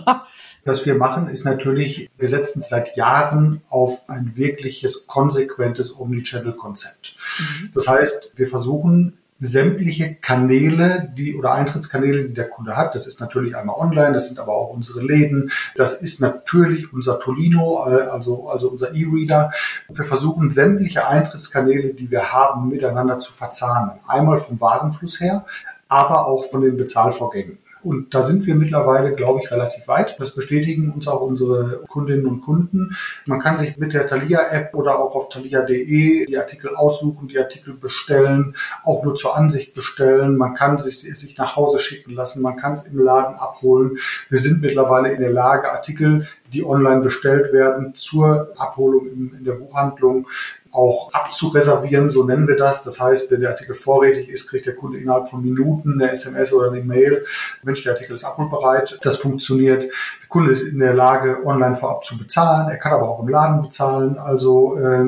Was 0.65 0.86
wir 0.86 0.95
machen, 0.95 1.30
ist 1.30 1.45
natürlich, 1.45 2.09
wir 2.18 2.27
setzen 2.27 2.62
seit 2.62 2.98
Jahren 2.98 3.62
auf 3.69 4.09
ein 4.09 4.36
wirkliches, 4.36 5.07
konsequentes 5.07 5.98
Omnichannel-Konzept. 5.98 7.15
Mhm. 7.39 7.71
Das 7.74 7.88
heißt, 7.88 8.33
wir 8.36 8.48
versuchen 8.48 9.18
sämtliche 9.39 10.15
Kanäle, 10.15 11.11
die 11.15 11.35
oder 11.35 11.53
Eintrittskanäle, 11.53 12.25
die 12.25 12.33
der 12.33 12.49
Kunde 12.49 12.75
hat. 12.75 12.95
Das 12.95 13.05
ist 13.05 13.19
natürlich 13.19 13.55
einmal 13.55 13.75
online, 13.77 14.13
das 14.13 14.27
sind 14.27 14.39
aber 14.39 14.53
auch 14.53 14.69
unsere 14.69 15.01
Läden, 15.01 15.51
das 15.75 16.01
ist 16.01 16.21
natürlich 16.21 16.91
unser 16.91 17.19
Tolino, 17.19 17.85
äh, 17.87 18.03
also, 18.03 18.49
also 18.49 18.69
unser 18.69 18.93
E-Reader. 18.93 19.51
Wir 19.89 20.05
versuchen 20.05 20.49
sämtliche 20.49 21.07
Eintrittskanäle, 21.07 21.93
die 21.93 22.09
wir 22.09 22.31
haben, 22.31 22.69
miteinander 22.69 23.19
zu 23.19 23.31
verzahnen. 23.31 23.91
Einmal 24.07 24.37
vom 24.37 24.59
Warenfluss 24.59 25.19
her, 25.19 25.45
aber 25.87 26.27
auch 26.27 26.45
von 26.45 26.61
den 26.61 26.77
Bezahlvorgängen. 26.77 27.59
Und 27.83 28.13
da 28.13 28.24
sind 28.24 28.45
wir 28.45 28.56
mittlerweile, 28.56 29.13
glaube 29.13 29.41
ich, 29.44 29.51
relativ 29.51 29.88
weit. 29.88 30.15
Das 30.19 30.33
bestätigen 30.33 30.91
uns 30.91 31.07
auch 31.07 31.21
unsere 31.21 31.83
Kundinnen 31.88 32.25
und 32.25 32.41
Kunden. 32.41 32.95
Man 33.25 33.39
kann 33.39 33.57
sich 33.57 33.77
mit 33.77 33.94
der 33.94 34.07
Thalia-App 34.07 34.73
oder 34.73 34.99
auch 34.99 35.16
auf 35.16 35.30
thalia.de 35.30 36.25
die 36.25 36.37
Artikel 36.37 36.75
aussuchen, 36.75 37.28
die 37.28 37.37
Artikel 37.37 37.73
bestellen, 37.73 38.56
auch 38.83 39.04
nur 39.04 39.16
zur 39.16 39.35
Ansicht 39.35 39.73
bestellen. 39.73 40.37
Man 40.37 40.54
kann 40.54 40.80
sich, 40.80 40.99
sich 40.99 41.37
nach 41.37 41.56
Hause 41.56 41.80
schicken 41.80 42.13
lassen. 42.13 42.42
Man 42.42 42.57
kann 42.57 42.73
es 42.73 42.83
im 42.83 42.99
Laden 42.99 43.35
abholen. 43.35 43.97
Wir 44.30 44.40
sind 44.40 44.61
mittlerweile 44.61 45.11
in 45.11 45.19
der 45.19 45.31
Lage, 45.31 45.71
Artikel, 45.71 46.28
die 46.54 46.66
online 46.66 47.01
bestellt 47.01 47.51
werden, 47.54 47.94
zur 47.94 48.54
Abholung 48.57 49.07
in, 49.07 49.33
in 49.37 49.44
der 49.44 49.54
Buchhandlung 49.54 50.28
auch 50.77 51.11
abzureservieren, 51.11 52.09
so 52.09 52.23
nennen 52.23 52.47
wir 52.47 52.55
das. 52.55 52.83
Das 52.83 52.99
heißt, 52.99 53.31
wenn 53.31 53.41
der 53.41 53.49
Artikel 53.49 53.73
vorrätig 53.73 54.29
ist, 54.29 54.47
kriegt 54.47 54.67
der 54.67 54.75
Kunde 54.75 54.99
innerhalb 54.99 55.27
von 55.27 55.41
Minuten 55.41 55.93
eine 55.93 56.11
SMS 56.11 56.53
oder 56.53 56.71
eine 56.71 56.83
Mail. 56.83 57.25
Mensch, 57.63 57.83
der 57.83 57.93
Artikel 57.93 58.13
ist 58.13 58.23
abholbereit. 58.23 58.99
Das 59.01 59.17
funktioniert. 59.17 59.83
Der 59.83 60.29
Kunde 60.29 60.51
ist 60.51 60.61
in 60.61 60.79
der 60.79 60.93
Lage, 60.93 61.39
online 61.45 61.75
vorab 61.75 62.05
zu 62.05 62.17
bezahlen. 62.17 62.69
Er 62.69 62.77
kann 62.77 62.93
aber 62.93 63.09
auch 63.09 63.21
im 63.23 63.29
Laden 63.29 63.63
bezahlen. 63.63 64.17
Also 64.19 64.77
äh, 64.77 65.05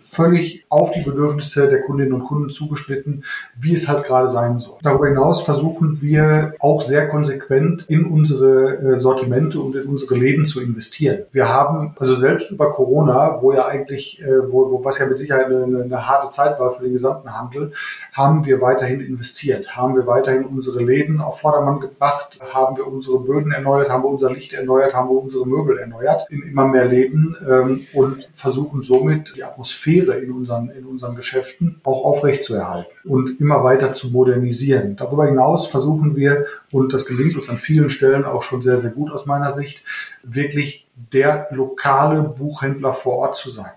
völlig 0.00 0.64
auf 0.68 0.92
die 0.92 1.00
Bedürfnisse 1.00 1.68
der 1.68 1.82
Kundinnen 1.82 2.12
und 2.12 2.24
Kunden 2.24 2.50
zugeschnitten, 2.50 3.24
wie 3.58 3.74
es 3.74 3.88
halt 3.88 4.04
gerade 4.04 4.28
sein 4.28 4.58
soll. 4.58 4.76
Darüber 4.82 5.08
hinaus 5.08 5.42
versuchen 5.42 6.00
wir 6.00 6.54
auch 6.60 6.80
sehr 6.80 7.08
konsequent 7.08 7.86
in 7.88 8.06
unsere 8.06 8.76
äh, 8.76 8.96
Sortimente 8.96 9.58
und 9.60 9.74
in 9.74 9.86
unsere 9.86 10.14
Läden 10.14 10.44
zu 10.44 10.60
investieren. 10.60 11.24
Wir 11.32 11.48
haben 11.48 11.94
also 11.98 12.14
selbst 12.14 12.50
über 12.50 12.70
Corona, 12.70 13.42
wo 13.42 13.52
ja 13.52 13.66
eigentlich, 13.66 14.22
äh, 14.22 14.52
wo, 14.52 14.70
wo 14.70 14.84
was 14.84 14.98
ja 14.98 15.07
mit 15.08 15.18
Sicherheit 15.18 15.46
eine, 15.46 15.82
eine 15.82 16.08
harte 16.08 16.28
Zeit 16.30 16.58
war 16.58 16.72
für 16.72 16.82
den 16.82 16.92
gesamten 16.92 17.32
Handel, 17.36 17.72
haben 18.12 18.44
wir 18.44 18.60
weiterhin 18.60 19.00
investiert, 19.00 19.76
haben 19.76 19.96
wir 19.96 20.06
weiterhin 20.06 20.44
unsere 20.44 20.82
Läden 20.82 21.20
auf 21.20 21.40
Vordermann 21.40 21.80
gebracht, 21.80 22.38
haben 22.52 22.76
wir 22.76 22.86
unsere 22.86 23.20
Böden 23.20 23.52
erneuert, 23.52 23.90
haben 23.90 24.02
wir 24.02 24.08
unser 24.08 24.32
Licht 24.32 24.52
erneuert, 24.52 24.94
haben 24.94 25.08
wir 25.08 25.22
unsere 25.22 25.46
Möbel 25.46 25.78
erneuert 25.78 26.26
in 26.30 26.42
immer 26.42 26.66
mehr 26.66 26.84
Läden 26.84 27.36
ähm, 27.48 27.86
und 27.92 28.28
versuchen 28.32 28.82
somit 28.82 29.34
die 29.36 29.44
Atmosphäre 29.44 30.18
in 30.18 30.32
unseren, 30.32 30.70
in 30.70 30.84
unseren 30.84 31.14
Geschäften 31.14 31.80
auch 31.84 32.04
aufrechtzuerhalten 32.04 32.90
und 33.04 33.40
immer 33.40 33.64
weiter 33.64 33.92
zu 33.92 34.10
modernisieren. 34.10 34.96
Darüber 34.96 35.26
hinaus 35.26 35.66
versuchen 35.66 36.16
wir, 36.16 36.46
und 36.72 36.92
das 36.92 37.06
gelingt 37.06 37.36
uns 37.36 37.48
an 37.48 37.58
vielen 37.58 37.90
Stellen 37.90 38.24
auch 38.24 38.42
schon 38.42 38.62
sehr, 38.62 38.76
sehr 38.76 38.90
gut 38.90 39.10
aus 39.10 39.26
meiner 39.26 39.50
Sicht, 39.50 39.82
wirklich 40.22 40.86
der 41.12 41.48
lokale 41.50 42.22
Buchhändler 42.22 42.92
vor 42.92 43.16
Ort 43.18 43.36
zu 43.36 43.50
sein. 43.50 43.70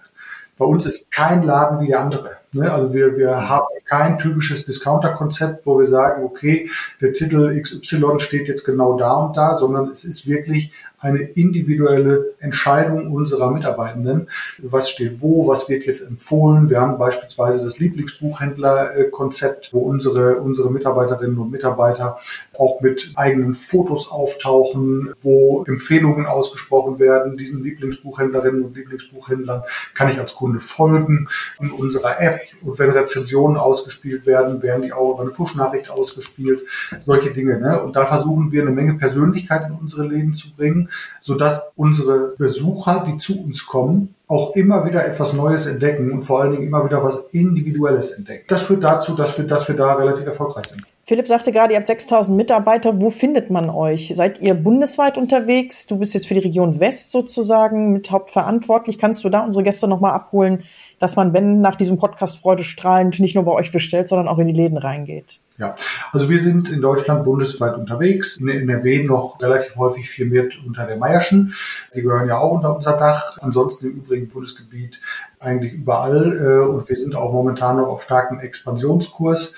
Bei 0.62 0.68
uns 0.68 0.86
ist 0.86 1.10
kein 1.10 1.42
Laden 1.42 1.80
wie 1.80 1.88
der 1.88 2.02
andere. 2.02 2.38
Ne? 2.52 2.72
Also 2.72 2.94
wir, 2.94 3.18
wir 3.18 3.50
haben 3.50 3.66
kein 3.86 4.20
typisches 4.20 4.64
Discounter-Konzept, 4.64 5.66
wo 5.66 5.80
wir 5.80 5.88
sagen, 5.88 6.24
okay, 6.24 6.70
der 7.02 7.14
Titel 7.14 7.60
XY 7.60 8.20
steht 8.20 8.48
jetzt 8.48 8.64
genau 8.64 8.96
da 8.96 9.14
und 9.14 9.36
da, 9.36 9.56
sondern 9.56 9.90
es 9.90 10.06
ist 10.06 10.28
wirklich 10.28 10.72
eine 11.02 11.20
individuelle 11.20 12.36
Entscheidung 12.40 13.12
unserer 13.12 13.50
Mitarbeitenden. 13.50 14.30
Was 14.60 14.92
steht 14.92 15.20
wo, 15.20 15.48
was 15.48 15.68
wird 15.68 15.86
jetzt 15.86 16.02
empfohlen? 16.08 16.70
Wir 16.70 16.80
haben 16.80 17.00
beispielsweise 17.00 17.64
das 17.64 17.80
Lieblingsbuchhändler-Konzept, 17.80 19.74
wo 19.74 19.80
unsere, 19.80 20.36
unsere 20.36 20.72
Mitarbeiterinnen 20.72 21.40
und 21.40 21.52
Mitarbeiter 21.52 22.20
auch 22.58 22.82
mit 22.82 23.14
eigenen 23.16 23.56
Fotos 23.56 24.12
auftauchen, 24.12 25.12
wo 25.24 25.64
Empfehlungen 25.68 26.28
ausgesprochen 26.28 27.00
werden. 27.00 27.36
Diesen 27.36 27.64
Lieblingsbuchhändlerinnen 27.64 28.64
und 28.64 28.76
Lieblingsbuchhändlern 28.76 29.64
kann 29.96 30.10
ich 30.10 30.20
als 30.20 30.36
Kunde 30.36 30.60
folgen 30.60 31.28
in 31.60 31.72
unserer 31.72 32.22
App. 32.22 32.40
Und 32.62 32.78
wenn 32.78 32.92
Rezensionen 32.92 33.58
ausgespielt 33.58 34.28
werden, 34.28 34.62
werden 34.62 34.84
die 34.84 34.94
auch 34.94 35.14
über 35.14 35.22
eine 35.24 35.32
Push-Nachricht 35.32 35.90
ausgespielt. 35.90 36.62
Solche 37.00 37.32
Dinge. 37.32 37.60
Ne? 37.60 37.82
Und 37.82 37.96
da 37.96 38.06
versuchen 38.06 38.52
wir 38.52 38.62
eine 38.62 38.72
Menge 38.72 38.94
Persönlichkeit 38.94 39.68
in 39.68 39.76
unsere 39.76 40.06
Leben 40.06 40.36
zu 40.36 40.54
bringen 40.56 40.90
sodass 41.22 41.72
unsere 41.76 42.36
Besucher, 42.38 43.06
die 43.08 43.18
zu 43.18 43.44
uns 43.44 43.66
kommen, 43.66 44.16
auch 44.28 44.56
immer 44.56 44.86
wieder 44.86 45.06
etwas 45.06 45.34
Neues 45.34 45.66
entdecken 45.66 46.12
und 46.12 46.24
vor 46.24 46.42
allen 46.42 46.52
Dingen 46.52 46.68
immer 46.68 46.86
wieder 46.86 47.04
was 47.04 47.28
Individuelles 47.32 48.12
entdecken. 48.12 48.46
Das 48.48 48.62
führt 48.62 48.84
dazu, 48.84 49.14
dass 49.14 49.38
wir, 49.38 49.46
dass 49.46 49.68
wir 49.68 49.76
da 49.76 49.94
relativ 49.94 50.26
erfolgreich 50.26 50.68
sind. 50.68 50.84
Philipp 51.04 51.28
sagte 51.28 51.52
gerade, 51.52 51.74
ihr 51.74 51.78
habt 51.78 51.88
6000 51.88 52.38
Mitarbeiter. 52.38 53.02
Wo 53.02 53.10
findet 53.10 53.50
man 53.50 53.70
euch? 53.70 54.14
Seid 54.16 54.40
ihr 54.40 54.54
bundesweit 54.54 55.18
unterwegs? 55.18 55.88
Du 55.88 56.00
bist 56.00 56.14
jetzt 56.14 56.28
für 56.28 56.36
die 56.36 56.42
Region 56.42 56.80
West 56.80 57.12
sozusagen 57.12 57.92
mit 57.92 58.12
hauptverantwortlich. 58.12 58.98
Kannst 58.98 59.24
du 59.24 59.30
da 59.30 59.42
unsere 59.42 59.64
Gäste 59.64 59.88
nochmal 59.90 60.14
abholen, 60.14 60.64
dass 61.02 61.16
man, 61.16 61.34
wenn 61.34 61.62
nach 61.62 61.76
diesem 61.76 61.98
Podcast 61.98 62.40
freudestrahlend 62.40 63.20
nicht 63.20 63.36
nur 63.36 63.44
bei 63.44 63.52
euch 63.52 63.72
bestellt, 63.72 64.08
sondern 64.08 64.28
auch 64.28 64.38
in 64.38 64.48
die 64.48 64.54
Läden 64.54 64.78
reingeht? 64.78 65.40
Ja, 65.58 65.76
also 66.12 66.30
wir 66.30 66.40
sind 66.40 66.72
in 66.72 66.82
Deutschland 66.82 67.24
bundesweit 67.24 67.76
unterwegs. 67.76 68.38
In 68.38 68.50
NRW 68.50 69.04
noch 69.04 69.42
relativ 69.42 69.76
häufig 69.76 70.10
firmiert 70.10 70.54
unter 70.66 70.86
der 70.86 70.98
Meierschen. 70.98 71.54
Die 71.94 72.02
gehören 72.02 72.28
ja 72.28 72.38
auch 72.38 72.52
unter 72.52 72.76
unser 72.76 72.94
Dach. 72.98 73.38
Ansonsten 73.42 73.88
im 73.88 73.92
übrigen 73.94 74.30
Bundesgebiet 74.30 75.02
eigentlich 75.40 75.74
überall. 75.74 76.38
Äh, 76.38 76.70
und 76.70 76.88
wir 76.88 76.96
sind 76.96 77.16
auch 77.16 77.34
momentan 77.34 77.78
noch 77.78 77.88
auf 77.88 78.04
starkem 78.04 78.40
Expansionskurs 78.40 79.56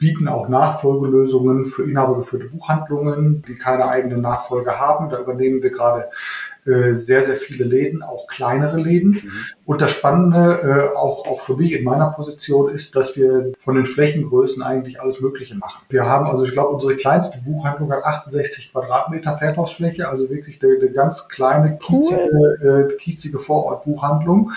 bieten 0.00 0.28
auch 0.28 0.48
Nachfolgelösungen 0.48 1.66
für 1.66 1.82
inhabergeführte 1.82 2.46
Buchhandlungen, 2.46 3.42
die 3.46 3.54
keine 3.54 3.86
eigene 3.86 4.16
Nachfolge 4.16 4.80
haben. 4.80 5.10
Da 5.10 5.20
übernehmen 5.20 5.62
wir 5.62 5.70
gerade 5.70 6.08
äh, 6.66 6.92
sehr, 6.92 7.22
sehr 7.22 7.36
viele 7.36 7.64
Läden, 7.64 8.02
auch 8.02 8.26
kleinere 8.26 8.78
Läden. 8.78 9.10
Mhm. 9.10 9.32
Und 9.64 9.80
das 9.80 9.92
Spannende, 9.92 10.90
äh, 10.92 10.96
auch, 10.96 11.26
auch 11.26 11.40
für 11.40 11.56
mich 11.56 11.72
in 11.72 11.84
meiner 11.84 12.10
Position, 12.10 12.74
ist, 12.74 12.94
dass 12.96 13.16
wir 13.16 13.52
von 13.58 13.76
den 13.76 13.86
Flächengrößen 13.86 14.62
eigentlich 14.62 15.00
alles 15.00 15.20
Mögliche 15.20 15.54
machen. 15.54 15.82
Wir 15.88 16.04
haben, 16.04 16.26
also 16.26 16.44
ich 16.44 16.52
glaube, 16.52 16.70
unsere 16.70 16.96
kleinste 16.96 17.38
Buchhandlung 17.38 17.90
hat 17.92 18.04
68 18.04 18.72
Quadratmeter 18.72 19.36
Verkaufsfläche, 19.36 20.08
also 20.08 20.28
wirklich 20.28 20.62
eine, 20.62 20.74
eine 20.74 20.90
ganz 20.90 21.28
kleine, 21.28 21.78
kiezige, 21.78 22.88
äh, 22.90 22.96
kiezige 22.96 23.38
Vorortbuchhandlung. 23.38 24.52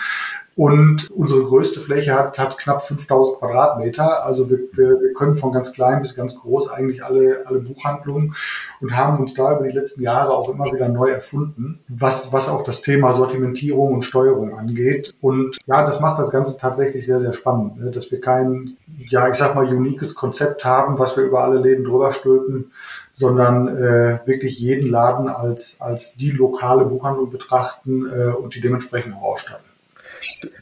Und 0.56 1.10
unsere 1.10 1.42
größte 1.42 1.80
Fläche 1.80 2.14
hat, 2.14 2.38
hat 2.38 2.58
knapp 2.58 2.86
5000 2.86 3.38
Quadratmeter. 3.38 4.24
Also 4.24 4.48
wir, 4.48 4.58
wir, 4.72 5.00
wir 5.00 5.12
können 5.12 5.34
von 5.34 5.52
ganz 5.52 5.72
klein 5.72 6.00
bis 6.00 6.14
ganz 6.14 6.36
groß 6.36 6.70
eigentlich 6.70 7.04
alle, 7.04 7.42
alle 7.46 7.58
Buchhandlungen 7.58 8.34
und 8.80 8.96
haben 8.96 9.18
uns 9.18 9.34
da 9.34 9.56
über 9.56 9.66
die 9.66 9.76
letzten 9.76 10.02
Jahre 10.02 10.32
auch 10.32 10.48
immer 10.48 10.72
wieder 10.72 10.88
neu 10.88 11.10
erfunden, 11.10 11.80
was, 11.88 12.32
was 12.32 12.48
auch 12.48 12.62
das 12.62 12.82
Thema 12.82 13.12
Sortimentierung 13.12 13.94
und 13.94 14.02
Steuerung 14.02 14.56
angeht. 14.56 15.14
Und 15.20 15.58
ja, 15.66 15.84
das 15.84 16.00
macht 16.00 16.20
das 16.20 16.30
Ganze 16.30 16.56
tatsächlich 16.56 17.04
sehr, 17.04 17.18
sehr 17.18 17.32
spannend, 17.32 17.80
ne? 17.80 17.90
dass 17.90 18.12
wir 18.12 18.20
kein, 18.20 18.76
ja, 19.08 19.28
ich 19.28 19.34
sag 19.34 19.56
mal, 19.56 19.66
uniques 19.66 20.14
Konzept 20.14 20.64
haben, 20.64 21.00
was 21.00 21.16
wir 21.16 21.24
über 21.24 21.42
alle 21.42 21.58
Läden 21.58 21.84
drüber 21.84 22.12
stülpen, 22.12 22.70
sondern 23.12 23.68
äh, 23.68 24.18
wirklich 24.24 24.58
jeden 24.60 24.88
Laden 24.88 25.28
als, 25.28 25.80
als 25.80 26.14
die 26.14 26.30
lokale 26.30 26.84
Buchhandlung 26.84 27.30
betrachten 27.30 28.06
äh, 28.06 28.28
und 28.28 28.54
die 28.54 28.60
dementsprechend 28.60 29.16
auch 29.16 29.32
ausstatten. 29.32 29.63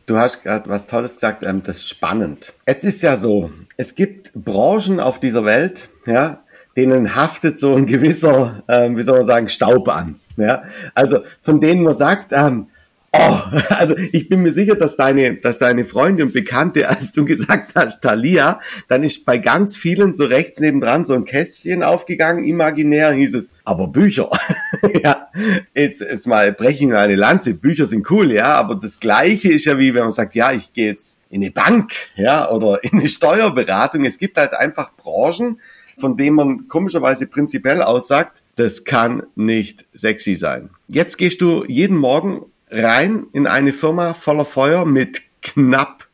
Du 0.06 0.18
hast 0.18 0.42
gerade 0.42 0.68
was 0.68 0.86
Tolles 0.86 1.14
gesagt, 1.14 1.42
ähm, 1.42 1.62
das 1.64 1.78
ist 1.78 1.88
spannend. 1.88 2.52
Es 2.64 2.84
ist 2.84 3.02
ja 3.02 3.16
so, 3.16 3.50
es 3.76 3.94
gibt 3.94 4.32
Branchen 4.34 5.00
auf 5.00 5.20
dieser 5.20 5.44
Welt, 5.44 5.88
ja, 6.06 6.42
denen 6.76 7.14
haftet 7.14 7.58
so 7.58 7.74
ein 7.74 7.86
gewisser, 7.86 8.62
ähm, 8.68 8.96
wie 8.96 9.02
soll 9.02 9.18
man 9.18 9.26
sagen, 9.26 9.48
Staub 9.48 9.88
an. 9.88 10.16
Ja? 10.36 10.64
Also 10.94 11.20
von 11.42 11.60
denen 11.60 11.82
man 11.82 11.94
sagt, 11.94 12.32
ähm, 12.32 12.68
Oh, 13.14 13.38
also 13.68 13.94
ich 14.12 14.28
bin 14.28 14.40
mir 14.40 14.52
sicher, 14.52 14.74
dass 14.74 14.96
deine, 14.96 15.36
dass 15.36 15.58
deine 15.58 15.84
Freunde 15.84 16.24
und 16.24 16.32
Bekannte, 16.32 16.88
als 16.88 17.12
du 17.12 17.24
gesagt 17.24 17.72
hast, 17.74 18.00
Thalia, 18.00 18.60
dann 18.88 19.02
ist 19.02 19.24
bei 19.26 19.38
ganz 19.38 19.76
vielen 19.76 20.14
so 20.14 20.24
rechts 20.24 20.60
nebendran 20.60 21.04
so 21.04 21.14
ein 21.14 21.24
Kästchen 21.24 21.82
aufgegangen, 21.82 22.44
imaginär 22.44 23.12
hieß 23.12 23.34
es, 23.34 23.50
aber 23.64 23.88
Bücher. 23.88 24.30
ja, 25.02 25.28
jetzt, 25.74 26.00
jetzt 26.00 26.26
mal 26.26 26.52
brechen 26.52 26.90
wir 26.90 27.00
eine 27.00 27.16
Lanze, 27.16 27.54
Bücher 27.54 27.84
sind 27.84 28.10
cool, 28.10 28.32
ja, 28.32 28.54
aber 28.54 28.76
das 28.76 28.98
Gleiche 28.98 29.52
ist 29.52 29.66
ja 29.66 29.78
wie, 29.78 29.92
wenn 29.94 30.02
man 30.02 30.12
sagt, 30.12 30.34
ja, 30.34 30.52
ich 30.52 30.72
gehe 30.72 30.86
jetzt 30.86 31.20
in 31.28 31.42
eine 31.42 31.50
Bank, 31.50 31.92
ja, 32.16 32.50
oder 32.50 32.82
in 32.82 32.98
eine 32.98 33.08
Steuerberatung. 33.08 34.04
Es 34.04 34.18
gibt 34.18 34.38
halt 34.38 34.54
einfach 34.54 34.94
Branchen, 34.96 35.60
von 35.98 36.16
denen 36.16 36.36
man 36.36 36.68
komischerweise 36.68 37.26
prinzipiell 37.26 37.82
aussagt, 37.82 38.42
das 38.56 38.84
kann 38.84 39.22
nicht 39.34 39.86
sexy 39.94 40.34
sein. 40.34 40.70
Jetzt 40.88 41.16
gehst 41.16 41.40
du 41.40 41.64
jeden 41.66 41.96
Morgen 41.96 42.42
rein 42.72 43.26
in 43.32 43.46
eine 43.46 43.72
Firma 43.72 44.14
voller 44.14 44.44
Feuer 44.44 44.86
mit 44.86 45.22
knapp 45.42 46.08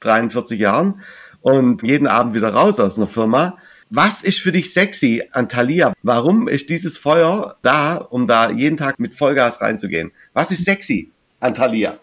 43 0.00 0.60
Jahren 0.60 1.00
und 1.42 1.82
jeden 1.82 2.06
Abend 2.06 2.34
wieder 2.34 2.54
raus 2.54 2.80
aus 2.80 2.96
einer 2.96 3.06
Firma. 3.06 3.58
Was 3.90 4.22
ist 4.22 4.38
für 4.38 4.52
dich 4.52 4.72
sexy 4.72 5.24
an 5.32 5.48
Thalia? 5.48 5.92
Warum 6.02 6.48
ist 6.48 6.70
dieses 6.70 6.96
Feuer 6.96 7.56
da, 7.62 7.96
um 7.96 8.26
da 8.26 8.50
jeden 8.50 8.76
Tag 8.76 8.98
mit 8.98 9.14
Vollgas 9.14 9.60
reinzugehen? 9.60 10.12
Was 10.32 10.50
ist 10.50 10.64
sexy 10.64 11.10
an 11.40 11.54
Thalia? 11.54 11.98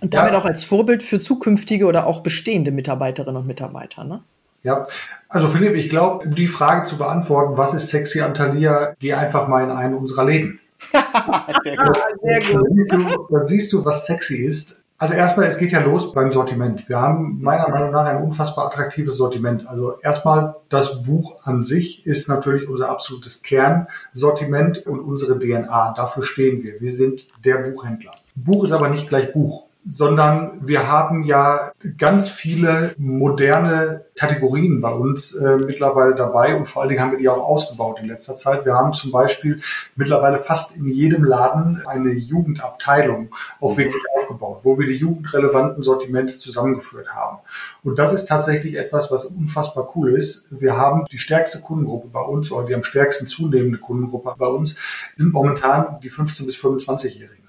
Und 0.00 0.14
damit 0.14 0.32
ja. 0.32 0.38
auch 0.38 0.44
als 0.44 0.64
Vorbild 0.64 1.02
für 1.02 1.18
zukünftige 1.18 1.86
oder 1.86 2.06
auch 2.06 2.20
bestehende 2.20 2.70
Mitarbeiterinnen 2.70 3.40
und 3.40 3.46
Mitarbeiter, 3.46 4.04
ne? 4.04 4.22
Ja, 4.62 4.82
also 5.28 5.48
Philipp, 5.48 5.76
ich 5.76 5.90
glaube, 5.90 6.24
um 6.24 6.34
die 6.34 6.48
Frage 6.48 6.84
zu 6.84 6.98
beantworten, 6.98 7.56
was 7.56 7.72
ist 7.72 7.88
sexy 7.88 8.20
an 8.20 8.34
Thalia, 8.34 8.94
geh 8.98 9.14
einfach 9.14 9.46
mal 9.46 9.62
in 9.62 9.70
einen 9.70 9.94
unserer 9.94 10.24
Läden. 10.24 10.58
Sehr 11.62 11.76
gut. 11.76 11.96
Sehr 12.22 12.40
gut. 12.40 12.54
Dann, 12.54 12.74
siehst 12.74 12.92
du, 12.92 13.26
dann 13.30 13.46
siehst 13.46 13.72
du, 13.72 13.84
was 13.84 14.06
sexy 14.06 14.36
ist. 14.36 14.82
Also 14.98 15.12
erstmal, 15.12 15.46
es 15.46 15.58
geht 15.58 15.72
ja 15.72 15.80
los 15.80 16.12
beim 16.12 16.32
Sortiment. 16.32 16.88
Wir 16.88 16.98
haben 16.98 17.42
meiner 17.42 17.68
Meinung 17.68 17.90
nach 17.90 18.06
ein 18.06 18.22
unfassbar 18.22 18.66
attraktives 18.66 19.18
Sortiment. 19.18 19.68
Also 19.68 19.98
erstmal, 20.00 20.56
das 20.70 21.02
Buch 21.02 21.36
an 21.44 21.62
sich 21.62 22.06
ist 22.06 22.28
natürlich 22.30 22.66
unser 22.66 22.88
absolutes 22.88 23.42
Kernsortiment 23.42 24.86
und 24.86 25.00
unsere 25.00 25.38
DNA. 25.38 25.92
Dafür 25.94 26.22
stehen 26.22 26.62
wir. 26.62 26.80
Wir 26.80 26.90
sind 26.90 27.26
der 27.44 27.58
Buchhändler. 27.58 28.12
Buch 28.34 28.64
ist 28.64 28.72
aber 28.72 28.88
nicht 28.88 29.08
gleich 29.08 29.34
Buch 29.34 29.65
sondern 29.88 30.66
wir 30.66 30.88
haben 30.88 31.22
ja 31.24 31.72
ganz 31.96 32.28
viele 32.28 32.94
moderne 32.98 34.04
Kategorien 34.16 34.80
bei 34.80 34.92
uns 34.92 35.34
äh, 35.34 35.56
mittlerweile 35.56 36.14
dabei 36.14 36.56
und 36.56 36.66
vor 36.66 36.82
allen 36.82 36.88
Dingen 36.88 37.00
haben 37.00 37.12
wir 37.12 37.18
die 37.18 37.28
auch 37.28 37.42
ausgebaut 37.42 37.98
in 38.00 38.08
letzter 38.08 38.36
Zeit. 38.36 38.64
Wir 38.64 38.74
haben 38.74 38.92
zum 38.94 39.12
Beispiel 39.12 39.60
mittlerweile 39.94 40.38
fast 40.38 40.76
in 40.76 40.88
jedem 40.88 41.24
Laden 41.24 41.82
eine 41.86 42.12
Jugendabteilung 42.12 43.28
auch 43.60 43.76
wirklich 43.76 44.02
aufgebaut, 44.16 44.60
wo 44.62 44.78
wir 44.78 44.86
die 44.86 44.96
jugendrelevanten 44.96 45.82
Sortimente 45.82 46.36
zusammengeführt 46.36 47.08
haben. 47.10 47.38
Und 47.84 47.98
das 47.98 48.12
ist 48.12 48.26
tatsächlich 48.26 48.76
etwas, 48.76 49.10
was 49.12 49.24
unfassbar 49.24 49.92
cool 49.94 50.12
ist. 50.12 50.48
Wir 50.50 50.76
haben 50.76 51.06
die 51.12 51.18
stärkste 51.18 51.60
Kundengruppe 51.60 52.08
bei 52.08 52.22
uns 52.22 52.50
oder 52.50 52.66
die 52.66 52.74
am 52.74 52.82
stärksten 52.82 53.26
zunehmende 53.26 53.78
Kundengruppe 53.78 54.34
bei 54.36 54.46
uns 54.46 54.78
sind 55.14 55.32
momentan 55.32 56.00
die 56.02 56.10
15 56.10 56.46
bis 56.46 56.56
25-Jährigen. 56.56 57.45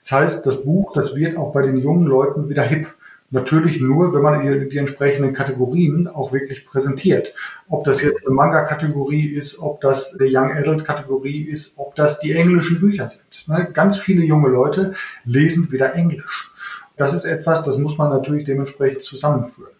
Das 0.00 0.12
heißt, 0.12 0.46
das 0.46 0.62
Buch, 0.64 0.92
das 0.94 1.14
wird 1.14 1.36
auch 1.36 1.52
bei 1.52 1.62
den 1.62 1.76
jungen 1.76 2.06
Leuten 2.06 2.48
wieder 2.48 2.62
hip. 2.62 2.88
Natürlich 3.32 3.80
nur, 3.80 4.12
wenn 4.12 4.22
man 4.22 4.42
die, 4.42 4.68
die 4.68 4.78
entsprechenden 4.78 5.32
Kategorien 5.32 6.08
auch 6.08 6.32
wirklich 6.32 6.66
präsentiert. 6.66 7.32
Ob 7.68 7.84
das 7.84 8.02
jetzt 8.02 8.26
eine 8.26 8.34
Manga-Kategorie 8.34 9.26
ist, 9.28 9.60
ob 9.60 9.80
das 9.80 10.18
eine 10.18 10.28
Young 10.28 10.50
Adult-Kategorie 10.50 11.42
ist, 11.42 11.78
ob 11.78 11.94
das 11.94 12.18
die 12.18 12.32
englischen 12.32 12.80
Bücher 12.80 13.08
sind. 13.08 13.46
Ne? 13.46 13.68
Ganz 13.72 13.98
viele 13.98 14.24
junge 14.24 14.48
Leute 14.48 14.94
lesen 15.24 15.70
wieder 15.70 15.94
Englisch. 15.94 16.50
Das 16.96 17.14
ist 17.14 17.24
etwas, 17.24 17.62
das 17.62 17.78
muss 17.78 17.96
man 17.98 18.10
natürlich 18.10 18.44
dementsprechend 18.44 19.02
zusammenführen. 19.02 19.72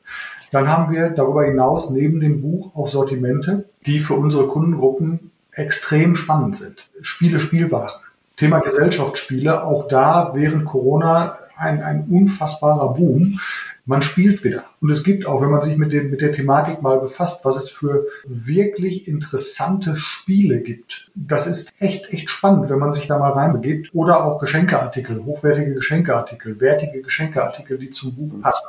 Dann 0.53 0.69
haben 0.69 0.93
wir 0.93 1.11
darüber 1.11 1.45
hinaus 1.45 1.91
neben 1.91 2.21
dem 2.21 2.41
Buch 2.41 2.75
auch 2.75 2.89
Sortimente, 2.89 3.69
die 3.85 3.99
für 3.99 4.15
unsere 4.15 4.47
Kundengruppen 4.47 5.31
extrem 5.53 6.15
spannend 6.15 6.57
sind. 6.57 6.89
Spiele, 7.01 7.41
Spielwaren. 7.41 8.01
Thema 8.41 8.61
Gesellschaftsspiele, 8.61 9.63
auch 9.63 9.87
da 9.87 10.33
während 10.35 10.65
Corona 10.65 11.37
ein, 11.59 11.83
ein 11.83 12.07
unfassbarer 12.11 12.95
Boom. 12.95 13.39
man 13.85 14.01
spielt 14.01 14.45
wieder. 14.45 14.65
Und 14.81 14.89
es 14.89 15.05
gibt 15.05 15.27
auch, 15.27 15.43
wenn 15.43 15.51
man 15.51 15.61
sich 15.61 15.77
mit, 15.77 15.93
dem, 15.93 16.09
mit 16.09 16.23
der 16.23 16.33
Thematik 16.33 16.81
mal 16.81 16.99
befasst, 16.99 17.45
was 17.45 17.57
es 17.57 17.69
für 17.69 18.07
wirklich 18.25 19.07
interessante 19.09 19.95
Spiele 19.95 20.61
gibt. 20.61 21.11
Das 21.15 21.47
ist 21.47 21.75
echt, 21.81 22.11
echt 22.15 22.31
spannend, 22.31 22.71
wenn 22.71 22.79
man 22.79 22.95
sich 22.95 23.07
da 23.07 23.19
mal 23.19 23.33
reinbegibt. 23.33 23.91
Oder 23.93 24.25
auch 24.25 24.41
Geschenkeartikel, 24.41 25.23
hochwertige 25.23 25.75
Geschenkeartikel, 25.75 26.61
wertige 26.61 27.03
Geschenkeartikel, 27.03 27.77
die 27.77 27.91
zum 27.91 28.15
Buch 28.15 28.41
passen. 28.41 28.69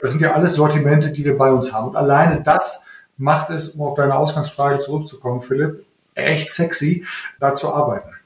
Das 0.00 0.12
sind 0.12 0.20
ja 0.20 0.34
alles 0.34 0.54
Sortimente, 0.54 1.10
die 1.10 1.24
wir 1.24 1.36
bei 1.36 1.50
uns 1.50 1.72
haben. 1.72 1.88
Und 1.88 1.96
alleine 1.96 2.40
das 2.40 2.84
macht 3.16 3.50
es, 3.50 3.70
um 3.70 3.84
auf 3.84 3.96
deine 3.96 4.14
Ausgangsfrage 4.14 4.78
zurückzukommen, 4.78 5.42
Philipp, 5.42 5.84
echt 6.14 6.52
sexy, 6.52 7.04
da 7.40 7.56
zu 7.56 7.74
arbeiten. 7.74 8.17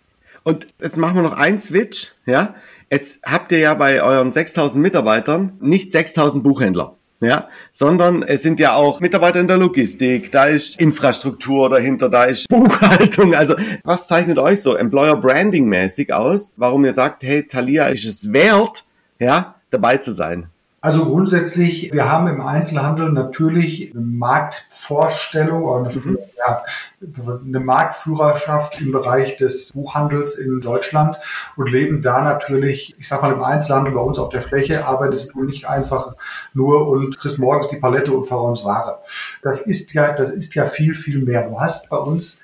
Und 0.44 0.66
jetzt 0.80 0.96
machen 0.96 1.16
wir 1.16 1.22
noch 1.22 1.36
einen 1.36 1.58
Switch, 1.58 2.12
ja. 2.26 2.54
Jetzt 2.90 3.20
habt 3.24 3.52
ihr 3.52 3.58
ja 3.58 3.74
bei 3.74 4.02
euren 4.02 4.32
6000 4.32 4.82
Mitarbeitern 4.82 5.54
nicht 5.60 5.90
6000 5.90 6.44
Buchhändler. 6.44 6.96
Ja, 7.20 7.48
sondern 7.70 8.24
es 8.24 8.42
sind 8.42 8.58
ja 8.58 8.74
auch 8.74 8.98
Mitarbeiter 8.98 9.38
in 9.38 9.46
der 9.46 9.56
Logistik, 9.56 10.32
da 10.32 10.46
ist 10.46 10.80
Infrastruktur 10.80 11.70
dahinter, 11.70 12.08
da 12.08 12.24
ist 12.24 12.48
Buchhaltung. 12.50 13.32
Also 13.36 13.54
was 13.84 14.08
zeichnet 14.08 14.40
euch 14.40 14.60
so 14.60 14.74
Employer 14.74 15.14
Branding 15.14 15.66
mäßig 15.66 16.12
aus, 16.12 16.52
warum 16.56 16.84
ihr 16.84 16.92
sagt, 16.92 17.22
hey, 17.22 17.46
Thalia 17.46 17.86
ist 17.86 18.04
es 18.04 18.32
wert, 18.32 18.84
ja, 19.20 19.54
dabei 19.70 19.98
zu 19.98 20.12
sein? 20.12 20.51
Also 20.84 21.06
grundsätzlich, 21.06 21.92
wir 21.92 22.10
haben 22.10 22.26
im 22.26 22.40
Einzelhandel 22.40 23.12
natürlich 23.12 23.92
eine 23.94 24.04
Marktvorstellung 24.04 25.62
oder 25.62 25.88
eine, 25.88 25.94
mhm. 25.94 26.18
ja, 26.36 26.64
eine, 27.00 27.60
Marktführerschaft 27.60 28.80
im 28.80 28.90
Bereich 28.90 29.36
des 29.36 29.70
Buchhandels 29.72 30.34
in 30.34 30.60
Deutschland 30.60 31.18
und 31.54 31.70
leben 31.70 32.02
da 32.02 32.20
natürlich, 32.20 32.96
ich 32.98 33.06
sag 33.06 33.22
mal 33.22 33.32
im 33.32 33.44
Einzelhandel 33.44 33.94
bei 33.94 34.00
uns 34.00 34.18
auf 34.18 34.30
der 34.30 34.42
Fläche, 34.42 34.84
arbeitest 34.84 35.34
du 35.34 35.44
nicht 35.44 35.68
einfach 35.68 36.16
nur 36.52 36.88
und 36.88 37.16
kriegst 37.16 37.38
morgens 37.38 37.68
die 37.68 37.76
Palette 37.76 38.10
und 38.10 38.24
verräumst 38.24 38.64
Ware. 38.64 38.98
Das 39.40 39.60
ist 39.60 39.92
ja, 39.94 40.12
das 40.12 40.30
ist 40.30 40.52
ja 40.56 40.66
viel, 40.66 40.96
viel 40.96 41.20
mehr. 41.20 41.48
Du 41.48 41.60
hast 41.60 41.90
bei 41.90 41.96
uns 41.96 42.41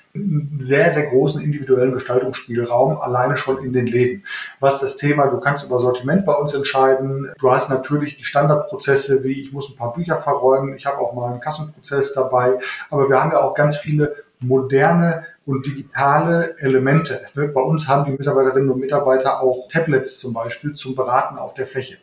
sehr, 0.59 0.93
sehr 0.93 1.07
großen 1.07 1.43
individuellen 1.43 1.93
Gestaltungsspielraum, 1.93 3.01
alleine 3.01 3.37
schon 3.37 3.65
in 3.65 3.73
den 3.73 3.87
Läden. 3.87 4.25
Was 4.61 4.81
das 4.81 4.97
Thema, 4.97 5.27
du 5.27 5.41
kannst 5.41 5.65
über 5.65 5.79
Sortiment 5.79 6.25
bei 6.25 6.35
uns 6.35 6.55
entscheiden. 6.55 7.31
Du 7.39 7.51
hast 7.51 7.71
natürlich 7.71 8.17
die 8.17 8.25
Standardprozesse, 8.25 9.23
wie 9.25 9.41
ich 9.41 9.53
muss 9.53 9.71
ein 9.71 9.77
paar 9.77 9.93
Bücher 9.93 10.17
verräumen. 10.17 10.75
Ich 10.75 10.87
habe 10.87 10.99
auch 10.99 11.15
mal 11.15 11.31
einen 11.31 11.41
Kassenprozess 11.41 12.13
dabei. 12.13 12.59
Aber 12.91 13.09
wir 13.09 13.21
haben 13.21 13.33
ja 13.33 13.41
auch 13.41 13.55
ganz 13.55 13.77
viele 13.77 14.17
moderne 14.41 15.25
und 15.47 15.67
digitale 15.67 16.57
Elemente. 16.59 17.23
Ne, 17.35 17.49
bei 17.49 17.61
uns 17.61 17.89
haben 17.89 18.05
die 18.05 18.13
Mitarbeiterinnen 18.13 18.71
und 18.71 18.81
Mitarbeiter 18.81 19.41
auch 19.41 19.67
Tablets 19.69 20.19
zum 20.19 20.33
Beispiel 20.33 20.73
zum 20.73 20.95
Beraten 20.95 21.39
auf 21.39 21.55
der 21.55 21.67
Fläche. 21.67 21.97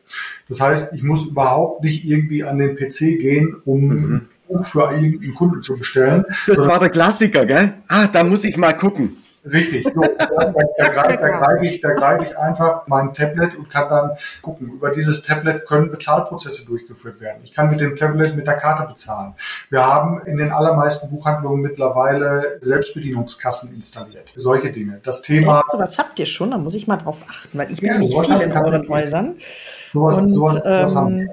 Das 0.50 0.60
heißt, 0.60 0.94
ich 0.94 1.04
muss 1.04 1.28
überhaupt 1.28 1.84
nicht 1.84 2.06
irgendwie 2.06 2.44
an 2.44 2.58
den 2.58 2.76
PC 2.76 3.20
gehen, 3.20 3.56
um 3.66 3.88
mhm. 3.88 4.28
Buch 4.48 4.66
für 4.66 4.90
einen 4.90 5.34
Kunden 5.36 5.62
zu 5.62 5.78
bestellen. 5.78 6.26
Das 6.48 6.58
war 6.58 6.80
der 6.80 6.90
Klassiker, 6.90 7.46
gell? 7.46 7.74
Ah, 7.88 8.08
da 8.08 8.24
muss 8.24 8.44
ich 8.44 8.58
mal 8.58 8.74
gucken. 8.74 9.18
Richtig. 9.52 9.86
So, 9.94 10.02
da, 10.02 10.26
da, 10.28 10.88
greife, 10.88 11.18
da, 11.22 11.30
greife 11.30 11.66
ich, 11.66 11.80
da 11.80 11.92
greife 11.92 12.26
ich 12.26 12.38
einfach 12.38 12.88
mein 12.88 13.14
Tablet 13.14 13.56
und 13.56 13.70
kann 13.70 13.90
dann 13.90 14.12
gucken. 14.42 14.72
Über 14.74 14.90
dieses 14.90 15.22
Tablet 15.22 15.68
können 15.68 15.92
Bezahlprozesse 15.92 16.66
durchgeführt 16.66 17.22
werden. 17.22 17.42
Ich 17.44 17.54
kann 17.54 17.70
mit 17.70 17.80
dem 17.80 17.96
Tablet 17.96 18.36
mit 18.36 18.48
der 18.48 18.56
Karte 18.56 18.88
bezahlen. 18.88 19.34
Wir 19.70 19.86
haben 19.86 20.22
in 20.26 20.38
den 20.38 20.52
allermeisten 20.52 21.10
Buchhandlungen 21.10 21.62
mittlerweile 21.62 22.58
Selbstbedienungskassen 22.62 23.74
installiert. 23.76 24.34
Solche 24.36 24.72
Dinge. 24.72 25.00
Das 25.04 25.22
Thema. 25.22 25.60
Echt? 25.60 25.80
Was 25.80 26.00
habt 26.00 26.18
ihr 26.18 26.26
schon? 26.26 26.52
Da 26.52 26.58
muss 26.58 26.74
ich 26.74 26.88
mal 26.88 26.98
drauf 26.98 27.24
achten, 27.30 27.58
weil 27.58 27.72
ich 27.72 27.80
bin 27.80 27.90
ja, 27.90 28.00
nicht 28.00 28.20
viel 28.26 28.42
in 28.42 28.52
euren 28.52 28.90
Häusern. 28.90 29.36
Sowas, 29.94 30.18
und, 30.18 30.30
sowas, 30.30 30.62
ähm, 30.66 31.30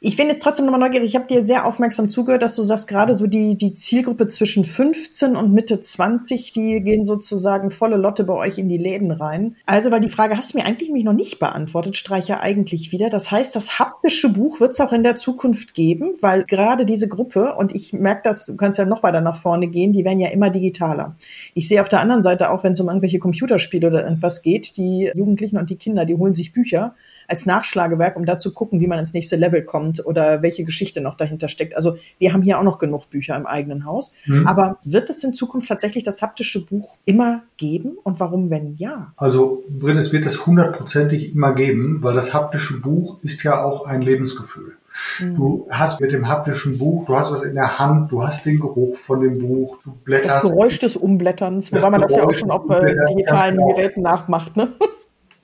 ich 0.00 0.16
bin 0.16 0.28
jetzt 0.28 0.42
trotzdem 0.42 0.66
nochmal 0.66 0.80
neugierig. 0.80 1.08
Ich 1.08 1.16
habe 1.16 1.26
dir 1.26 1.44
sehr 1.44 1.66
aufmerksam 1.66 2.08
zugehört, 2.08 2.42
dass 2.42 2.54
du 2.54 2.62
sagst, 2.62 2.86
gerade 2.86 3.14
so 3.14 3.26
die, 3.26 3.56
die 3.56 3.74
Zielgruppe 3.74 4.28
zwischen 4.28 4.64
15 4.64 5.34
und 5.34 5.52
Mitte 5.52 5.80
20, 5.80 6.52
die 6.52 6.80
gehen 6.80 7.04
sozusagen 7.04 7.72
volle 7.72 7.96
Lotte 7.96 8.22
bei 8.22 8.34
euch 8.34 8.58
in 8.58 8.68
die 8.68 8.78
Läden 8.78 9.10
rein. 9.10 9.56
Also, 9.66 9.90
weil 9.90 10.00
die 10.00 10.08
Frage 10.08 10.36
hast 10.36 10.54
du 10.54 10.58
mir 10.58 10.66
eigentlich 10.66 10.90
mich 10.90 11.04
noch 11.04 11.12
nicht 11.12 11.40
beantwortet, 11.40 11.96
streiche 11.96 12.40
eigentlich 12.40 12.92
wieder. 12.92 13.10
Das 13.10 13.32
heißt, 13.32 13.56
das 13.56 13.80
haptische 13.80 14.28
Buch 14.28 14.60
wird 14.60 14.72
es 14.72 14.80
auch 14.80 14.92
in 14.92 15.02
der 15.02 15.16
Zukunft 15.16 15.74
geben, 15.74 16.12
weil 16.20 16.44
gerade 16.44 16.86
diese 16.86 17.08
Gruppe, 17.08 17.56
und 17.56 17.74
ich 17.74 17.92
merke 17.92 18.22
das, 18.24 18.46
du 18.46 18.56
kannst 18.56 18.78
ja 18.78 18.84
noch 18.84 19.02
weiter 19.02 19.20
nach 19.20 19.36
vorne 19.36 19.66
gehen, 19.66 19.92
die 19.92 20.04
werden 20.04 20.20
ja 20.20 20.28
immer 20.28 20.50
digitaler. 20.50 21.16
Ich 21.54 21.66
sehe 21.66 21.80
auf 21.80 21.88
der 21.88 22.00
anderen 22.00 22.22
Seite 22.22 22.50
auch, 22.50 22.62
wenn 22.62 22.72
es 22.72 22.80
um 22.80 22.86
irgendwelche 22.86 23.18
Computerspiele 23.18 23.88
oder 23.88 24.04
irgendwas 24.04 24.42
geht, 24.42 24.76
die 24.76 25.10
Jugendlichen 25.14 25.58
und 25.58 25.70
die 25.70 25.76
Kinder, 25.76 26.04
die 26.04 26.14
holen 26.14 26.34
sich 26.34 26.52
Bücher 26.52 26.94
als 27.28 27.46
Nachschlagewerk, 27.46 28.16
um 28.16 28.24
da 28.24 28.38
zu 28.38 28.52
gucken, 28.52 28.80
wie 28.80 28.86
man 28.86 28.98
ins 28.98 29.12
nächste 29.12 29.36
Level 29.36 29.62
kommt 29.62 30.04
oder 30.04 30.42
welche 30.42 30.64
Geschichte 30.64 31.00
noch 31.00 31.14
dahinter 31.14 31.48
steckt. 31.48 31.76
Also 31.76 31.96
wir 32.18 32.32
haben 32.32 32.42
hier 32.42 32.58
auch 32.58 32.64
noch 32.64 32.78
genug 32.78 33.10
Bücher 33.10 33.36
im 33.36 33.46
eigenen 33.46 33.84
Haus. 33.84 34.12
Mhm. 34.26 34.46
Aber 34.46 34.78
wird 34.82 35.10
es 35.10 35.22
in 35.22 35.34
Zukunft 35.34 35.68
tatsächlich 35.68 36.04
das 36.04 36.22
haptische 36.22 36.64
Buch 36.64 36.96
immer 37.04 37.42
geben 37.58 37.98
und 38.02 38.18
warum, 38.18 38.50
wenn 38.50 38.74
ja? 38.76 39.12
Also 39.16 39.62
Britt, 39.68 39.96
es 39.98 40.12
wird 40.12 40.24
es 40.24 40.46
hundertprozentig 40.46 41.34
immer 41.34 41.52
geben, 41.52 42.02
weil 42.02 42.14
das 42.14 42.32
haptische 42.32 42.80
Buch 42.80 43.18
ist 43.22 43.42
ja 43.42 43.62
auch 43.62 43.86
ein 43.86 44.00
Lebensgefühl. 44.00 44.76
Mhm. 45.20 45.36
Du 45.36 45.68
hast 45.70 46.00
mit 46.00 46.12
dem 46.12 46.28
haptischen 46.28 46.78
Buch, 46.78 47.06
du 47.06 47.16
hast 47.16 47.30
was 47.30 47.42
in 47.42 47.54
der 47.54 47.78
Hand, 47.78 48.10
du 48.10 48.26
hast 48.26 48.46
den 48.46 48.58
Geruch 48.58 48.96
von 48.96 49.20
dem 49.20 49.38
Buch, 49.38 49.78
du 49.84 49.92
blätterst. 50.04 50.36
Das 50.36 50.50
Geräusch 50.50 50.78
des 50.78 50.96
Umblätterns, 50.96 51.72
wobei 51.72 51.90
man 51.90 52.00
das 52.00 52.12
ja 52.12 52.24
auch 52.24 52.34
schon 52.34 52.50
auf 52.50 52.68
äh, 52.70 52.94
digitalen 53.10 53.56
genau. 53.56 53.74
Geräten 53.74 54.02
nachmacht, 54.02 54.56
ne? 54.56 54.68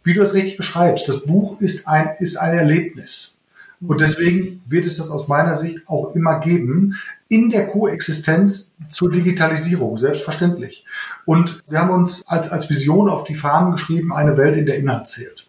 Wie 0.04 0.14
du 0.14 0.22
es 0.22 0.34
richtig 0.34 0.56
beschreibst, 0.56 1.08
das 1.08 1.24
Buch 1.24 1.60
ist 1.60 1.88
ein, 1.88 2.10
ist 2.20 2.36
ein 2.36 2.56
Erlebnis. 2.56 3.34
Und 3.86 4.00
deswegen 4.00 4.62
wird 4.66 4.86
es 4.86 4.96
das 4.96 5.10
aus 5.10 5.28
meiner 5.28 5.54
Sicht 5.54 5.80
auch 5.88 6.14
immer 6.14 6.40
geben 6.40 6.94
in 7.28 7.50
der 7.50 7.66
Koexistenz 7.66 8.74
zur 8.88 9.10
Digitalisierung, 9.10 9.98
selbstverständlich. 9.98 10.86
Und 11.26 11.62
wir 11.68 11.80
haben 11.80 11.90
uns 11.90 12.22
als, 12.26 12.50
als 12.50 12.70
Vision 12.70 13.08
auf 13.08 13.24
die 13.24 13.34
Fahnen 13.34 13.72
geschrieben, 13.72 14.12
eine 14.12 14.36
Welt, 14.36 14.56
in 14.56 14.66
der 14.66 14.78
Inhalt 14.78 15.08
zählt. 15.08 15.46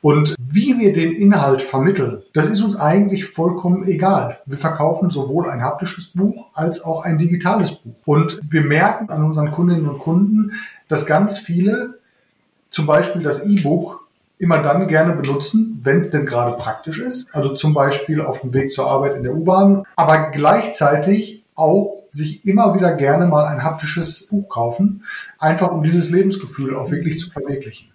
Und 0.00 0.36
wie 0.38 0.78
wir 0.78 0.92
den 0.92 1.12
Inhalt 1.12 1.62
vermitteln, 1.62 2.22
das 2.32 2.48
ist 2.48 2.62
uns 2.62 2.76
eigentlich 2.76 3.24
vollkommen 3.26 3.88
egal. 3.88 4.38
Wir 4.46 4.58
verkaufen 4.58 5.10
sowohl 5.10 5.50
ein 5.50 5.62
haptisches 5.62 6.06
Buch 6.06 6.50
als 6.54 6.84
auch 6.84 7.04
ein 7.04 7.18
digitales 7.18 7.72
Buch. 7.72 7.96
Und 8.04 8.38
wir 8.48 8.62
merken 8.62 9.10
an 9.10 9.24
unseren 9.24 9.50
Kundinnen 9.50 9.88
und 9.88 9.98
Kunden, 9.98 10.52
dass 10.88 11.06
ganz 11.06 11.38
viele 11.38 11.95
zum 12.70 12.86
Beispiel 12.86 13.22
das 13.22 13.44
E-Book 13.44 14.06
immer 14.38 14.62
dann 14.62 14.86
gerne 14.88 15.14
benutzen, 15.14 15.80
wenn 15.82 15.98
es 15.98 16.10
denn 16.10 16.26
gerade 16.26 16.56
praktisch 16.56 16.98
ist. 16.98 17.26
Also 17.32 17.54
zum 17.54 17.72
Beispiel 17.72 18.20
auf 18.20 18.40
dem 18.40 18.52
Weg 18.52 18.70
zur 18.70 18.90
Arbeit 18.90 19.16
in 19.16 19.22
der 19.22 19.34
U-Bahn, 19.34 19.84
aber 19.96 20.30
gleichzeitig 20.30 21.44
auch 21.54 22.02
sich 22.10 22.46
immer 22.46 22.74
wieder 22.74 22.92
gerne 22.92 23.26
mal 23.26 23.46
ein 23.46 23.62
haptisches 23.62 24.26
Buch 24.28 24.48
kaufen, 24.48 25.04
einfach 25.38 25.70
um 25.70 25.82
dieses 25.82 26.10
Lebensgefühl 26.10 26.76
auch 26.76 26.90
wirklich 26.90 27.18
zu 27.18 27.30
verwirklichen. 27.30 27.88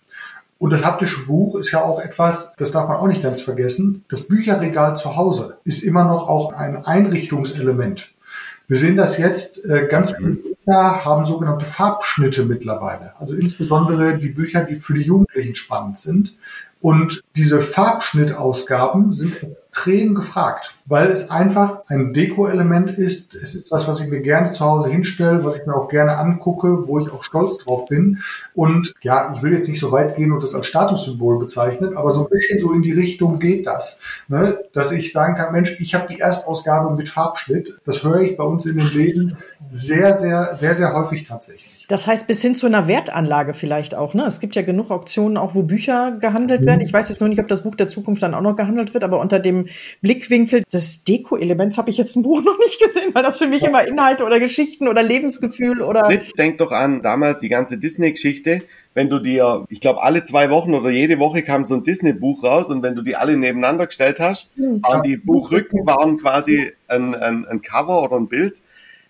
Und 0.57 0.71
das 0.71 0.85
haptische 0.85 1.25
Buch 1.25 1.55
ist 1.55 1.71
ja 1.71 1.83
auch 1.83 1.99
etwas, 1.99 2.55
das 2.55 2.71
darf 2.71 2.87
man 2.87 2.97
auch 2.97 3.07
nicht 3.07 3.23
ganz 3.23 3.41
vergessen. 3.41 4.05
Das 4.09 4.21
Bücherregal 4.21 4.95
zu 4.95 5.15
Hause 5.15 5.57
ist 5.63 5.83
immer 5.83 6.03
noch 6.03 6.29
auch 6.29 6.53
ein 6.53 6.85
Einrichtungselement. 6.85 8.09
Wir 8.71 8.77
sehen 8.77 8.95
das 8.95 9.17
jetzt 9.17 9.65
äh, 9.65 9.85
ganz 9.85 10.13
viele 10.13 10.35
Bücher 10.35 11.03
haben 11.03 11.25
sogenannte 11.25 11.65
Farbschnitte 11.65 12.45
mittlerweile. 12.45 13.11
Also 13.19 13.33
insbesondere 13.33 14.17
die 14.17 14.29
Bücher, 14.29 14.63
die 14.63 14.75
für 14.75 14.93
die 14.93 15.01
Jugendlichen 15.01 15.55
spannend 15.55 15.97
sind. 15.97 16.37
Und 16.79 17.21
diese 17.35 17.59
Farbschnittausgaben 17.59 19.11
sind 19.11 19.45
extrem 19.71 20.15
gefragt, 20.15 20.75
weil 20.85 21.09
es 21.11 21.31
einfach 21.31 21.83
ein 21.87 22.11
Deko-Element 22.11 22.97
ist. 22.97 23.35
Es 23.35 23.55
ist 23.55 23.71
was, 23.71 23.87
was 23.87 24.01
ich 24.01 24.09
mir 24.09 24.19
gerne 24.19 24.51
zu 24.51 24.65
Hause 24.65 24.89
hinstelle, 24.89 25.45
was 25.45 25.57
ich 25.57 25.65
mir 25.65 25.75
auch 25.75 25.87
gerne 25.87 26.17
angucke, 26.17 26.87
wo 26.87 26.99
ich 26.99 27.09
auch 27.09 27.23
stolz 27.23 27.57
drauf 27.57 27.85
bin. 27.85 28.19
Und 28.53 28.93
ja, 29.01 29.33
ich 29.33 29.41
will 29.41 29.53
jetzt 29.53 29.69
nicht 29.69 29.79
so 29.79 29.91
weit 29.93 30.17
gehen 30.17 30.33
und 30.33 30.43
das 30.43 30.55
als 30.55 30.67
Statussymbol 30.67 31.39
bezeichnen, 31.39 31.95
aber 31.95 32.11
so 32.11 32.25
ein 32.25 32.29
bisschen 32.29 32.59
so 32.59 32.73
in 32.73 32.81
die 32.81 32.91
Richtung 32.91 33.39
geht 33.39 33.65
das, 33.65 34.01
ne? 34.27 34.59
dass 34.73 34.91
ich 34.91 35.13
sagen 35.13 35.35
kann, 35.35 35.53
Mensch, 35.53 35.79
ich 35.79 35.95
habe 35.95 36.07
die 36.07 36.19
Erstausgabe 36.19 36.93
mit 36.93 37.07
Farbschnitt. 37.07 37.79
Das 37.85 38.03
höre 38.03 38.19
ich 38.21 38.35
bei 38.35 38.43
uns 38.43 38.65
in 38.65 38.77
den 38.77 38.87
Läden 38.87 39.37
sehr, 39.69 40.17
sehr, 40.17 40.55
sehr, 40.55 40.75
sehr 40.75 40.93
häufig 40.93 41.27
tatsächlich. 41.27 41.80
Das 41.91 42.07
heißt, 42.07 42.25
bis 42.25 42.41
hin 42.41 42.55
zu 42.55 42.67
einer 42.67 42.87
Wertanlage 42.87 43.53
vielleicht 43.53 43.95
auch. 43.95 44.13
Ne? 44.13 44.23
Es 44.25 44.39
gibt 44.39 44.55
ja 44.55 44.61
genug 44.61 44.91
Auktionen, 44.91 45.35
auch 45.35 45.55
wo 45.55 45.63
Bücher 45.63 46.11
gehandelt 46.21 46.61
mhm. 46.61 46.65
werden. 46.65 46.79
Ich 46.79 46.93
weiß 46.93 47.09
jetzt 47.09 47.19
nur 47.19 47.27
nicht, 47.27 47.41
ob 47.41 47.49
das 47.49 47.63
Buch 47.63 47.75
der 47.75 47.89
Zukunft 47.89 48.23
dann 48.23 48.33
auch 48.33 48.39
noch 48.39 48.55
gehandelt 48.55 48.93
wird, 48.93 49.03
aber 49.03 49.19
unter 49.19 49.39
dem 49.39 49.67
Blickwinkel 50.01 50.63
des 50.71 51.03
Deko-Elements 51.03 51.77
habe 51.77 51.89
ich 51.89 51.97
jetzt 51.97 52.15
ein 52.15 52.23
Buch 52.23 52.41
noch 52.45 52.57
nicht 52.59 52.79
gesehen, 52.79 53.09
weil 53.11 53.23
das 53.23 53.37
für 53.37 53.47
mich 53.47 53.63
immer 53.63 53.85
Inhalte 53.85 54.23
oder 54.23 54.39
Geschichten 54.39 54.87
oder 54.87 55.03
Lebensgefühl 55.03 55.81
oder. 55.81 56.07
Denk 56.37 56.59
doch 56.59 56.71
an 56.71 57.01
damals 57.01 57.41
die 57.41 57.49
ganze 57.49 57.77
Disney-Geschichte. 57.77 58.61
Wenn 58.93 59.09
du 59.09 59.19
dir, 59.19 59.65
ich 59.67 59.81
glaube, 59.81 60.01
alle 60.01 60.23
zwei 60.23 60.49
Wochen 60.49 60.73
oder 60.73 60.91
jede 60.91 61.19
Woche 61.19 61.43
kam 61.43 61.65
so 61.65 61.75
ein 61.75 61.83
Disney-Buch 61.83 62.45
raus 62.45 62.69
und 62.69 62.83
wenn 62.83 62.95
du 62.95 63.01
die 63.01 63.17
alle 63.17 63.35
nebeneinander 63.35 63.87
gestellt 63.87 64.21
hast, 64.21 64.49
waren 64.55 65.03
die 65.03 65.17
Buchrücken 65.17 65.85
waren 65.85 66.17
quasi 66.17 66.71
ein, 66.87 67.15
ein, 67.15 67.45
ein 67.45 67.61
Cover 67.61 68.01
oder 68.01 68.15
ein 68.15 68.29
Bild 68.29 68.61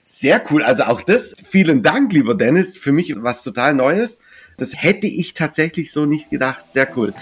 sehr 0.04 0.44
cool. 0.52 0.64
Also 0.64 0.84
auch 0.84 1.02
das, 1.02 1.36
vielen 1.48 1.84
Dank, 1.84 2.14
lieber 2.14 2.36
Dennis. 2.36 2.78
Für 2.78 2.92
mich 2.92 3.14
was 3.18 3.44
total 3.44 3.74
Neues. 3.74 4.20
Das 4.58 4.74
hätte 4.76 5.08
ich 5.08 5.34
tatsächlich 5.34 5.92
so 5.92 6.06
nicht 6.06 6.30
gedacht. 6.30 6.72
Sehr 6.72 6.88
cool. 6.98 7.14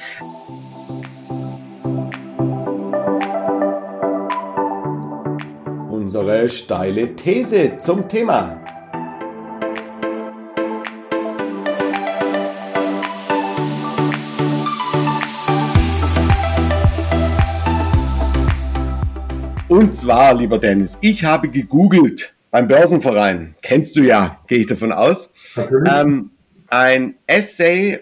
unsere 6.09 6.49
steile 6.49 7.15
These 7.15 7.77
zum 7.77 8.09
Thema. 8.09 8.59
Und 19.67 19.95
zwar, 19.95 20.33
lieber 20.33 20.57
Dennis, 20.57 20.97
ich 21.01 21.23
habe 21.23 21.47
gegoogelt 21.47 22.33
beim 22.51 22.67
Börsenverein. 22.67 23.55
Kennst 23.61 23.95
du 23.95 24.01
ja, 24.01 24.39
gehe 24.47 24.59
ich 24.59 24.67
davon 24.67 24.91
aus. 24.91 25.31
Ähm, 25.85 26.31
ein 26.67 27.15
Essay 27.27 27.99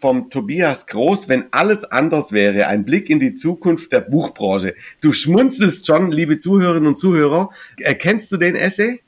vom 0.00 0.30
Tobias 0.30 0.86
Groß, 0.86 1.28
wenn 1.28 1.44
alles 1.50 1.84
anders 1.84 2.32
wäre, 2.32 2.66
ein 2.66 2.84
Blick 2.84 3.08
in 3.08 3.20
die 3.20 3.34
Zukunft 3.34 3.92
der 3.92 4.00
Buchbranche. 4.00 4.74
Du 5.00 5.12
schmunzelst 5.12 5.86
schon, 5.86 6.12
liebe 6.12 6.38
Zuhörerinnen 6.38 6.88
und 6.88 6.98
Zuhörer. 6.98 7.50
Erkennst 7.78 8.30
du 8.30 8.36
den 8.36 8.54
Essay? 8.54 9.00